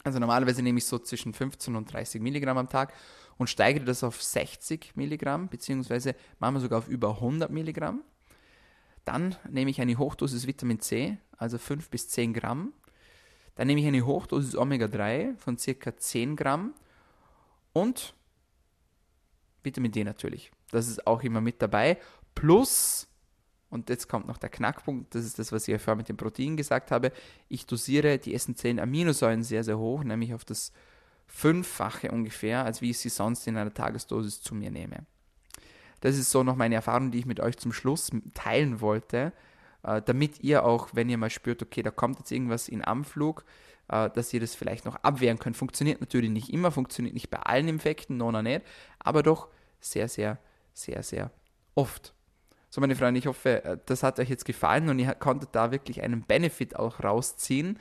[0.04, 2.94] Also normalerweise nehme ich so zwischen 15 und 30 Milligramm am Tag
[3.36, 8.02] und steigere das auf 60 Milligramm, beziehungsweise manchmal sogar auf über 100 Milligramm.
[9.04, 12.72] Dann nehme ich eine Hochdosis Vitamin C, also 5 bis 10 Gramm.
[13.54, 16.74] Dann nehme ich eine Hochdosis Omega-3 von circa 10 Gramm
[17.72, 18.14] und
[19.62, 20.50] Vitamin D natürlich.
[20.70, 21.98] Das ist auch immer mit dabei.
[22.34, 23.08] Plus,
[23.70, 26.56] und jetzt kommt noch der Knackpunkt, das ist das, was ich vorher mit dem Protein
[26.56, 27.12] gesagt habe,
[27.48, 30.72] ich dosiere die essentiellen Aminosäuren sehr, sehr hoch, nämlich auf das
[31.26, 35.04] Fünffache ungefähr, als wie ich sie sonst in einer Tagesdosis zu mir nehme.
[36.00, 39.32] Das ist so noch meine Erfahrung, die ich mit euch zum Schluss teilen wollte,
[39.82, 43.44] äh, damit ihr auch, wenn ihr mal spürt, okay, da kommt jetzt irgendwas in Anflug,
[43.88, 45.56] äh, dass ihr das vielleicht noch abwehren könnt.
[45.56, 48.62] Funktioniert natürlich nicht immer, funktioniert nicht bei allen Infekten, no, no, nicht,
[48.98, 49.48] aber doch
[49.80, 50.38] sehr, sehr,
[50.72, 51.30] sehr, sehr
[51.74, 52.14] oft.
[52.70, 55.70] So, meine Freunde, ich hoffe, äh, das hat euch jetzt gefallen und ihr konntet da
[55.70, 57.78] wirklich einen Benefit auch rausziehen.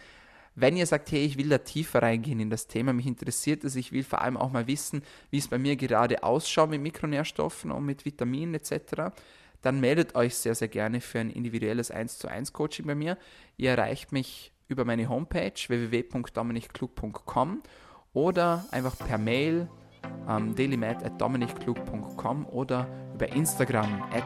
[0.55, 3.75] Wenn ihr sagt, hey, ich will da tiefer reingehen in das Thema, mich interessiert es,
[3.75, 7.69] ich will vor allem auch mal wissen, wie es bei mir gerade ausschaut mit Mikronährstoffen
[7.69, 9.13] und mit Vitaminen etc.,
[9.61, 13.17] dann meldet euch sehr, sehr gerne für ein individuelles 1 zu 1 Coaching bei mir.
[13.57, 17.61] Ihr erreicht mich über meine Homepage www.dominichklug.com
[18.13, 19.69] oder einfach per Mail
[20.27, 24.25] ähm, dailymat.dominichklug.com oder über Instagram at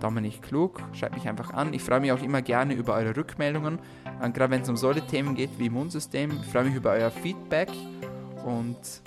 [0.00, 0.82] dominichklug.
[0.92, 1.74] Schreibt mich einfach an.
[1.74, 3.78] Ich freue mich auch immer gerne über eure Rückmeldungen,
[4.20, 6.30] äh, gerade wenn es um solche Themen geht wie Immunsystem.
[6.42, 7.70] Ich freue mich über euer Feedback
[8.44, 9.02] und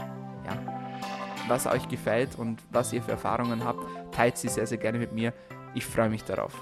[0.45, 0.57] ja,
[1.47, 5.13] was euch gefällt und was ihr für Erfahrungen habt, teilt sie sehr, sehr gerne mit
[5.13, 5.33] mir.
[5.73, 6.53] Ich freue mich darauf.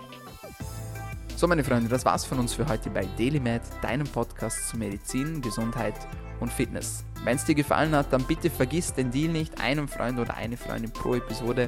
[1.41, 5.41] So, meine Freunde, das war's von uns für heute bei DailyMed, deinem Podcast zu Medizin,
[5.41, 5.95] Gesundheit
[6.39, 7.03] und Fitness.
[7.23, 10.55] Wenn es dir gefallen hat, dann bitte vergiss den Deal nicht, einem Freund oder eine
[10.55, 11.67] Freundin pro Episode.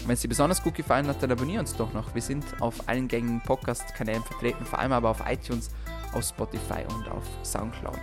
[0.00, 2.14] Und wenn es dir besonders gut gefallen hat, dann abonniere uns doch noch.
[2.14, 5.70] Wir sind auf allen gängigen Podcast-Kanälen vertreten, vor allem aber auf iTunes,
[6.12, 8.00] auf Spotify und auf Soundcloud.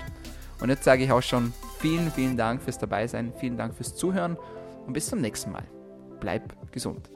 [0.60, 4.38] Und jetzt sage ich auch schon vielen, vielen Dank fürs Dabeisein, vielen Dank fürs Zuhören
[4.88, 5.66] und bis zum nächsten Mal.
[6.20, 7.15] Bleib gesund.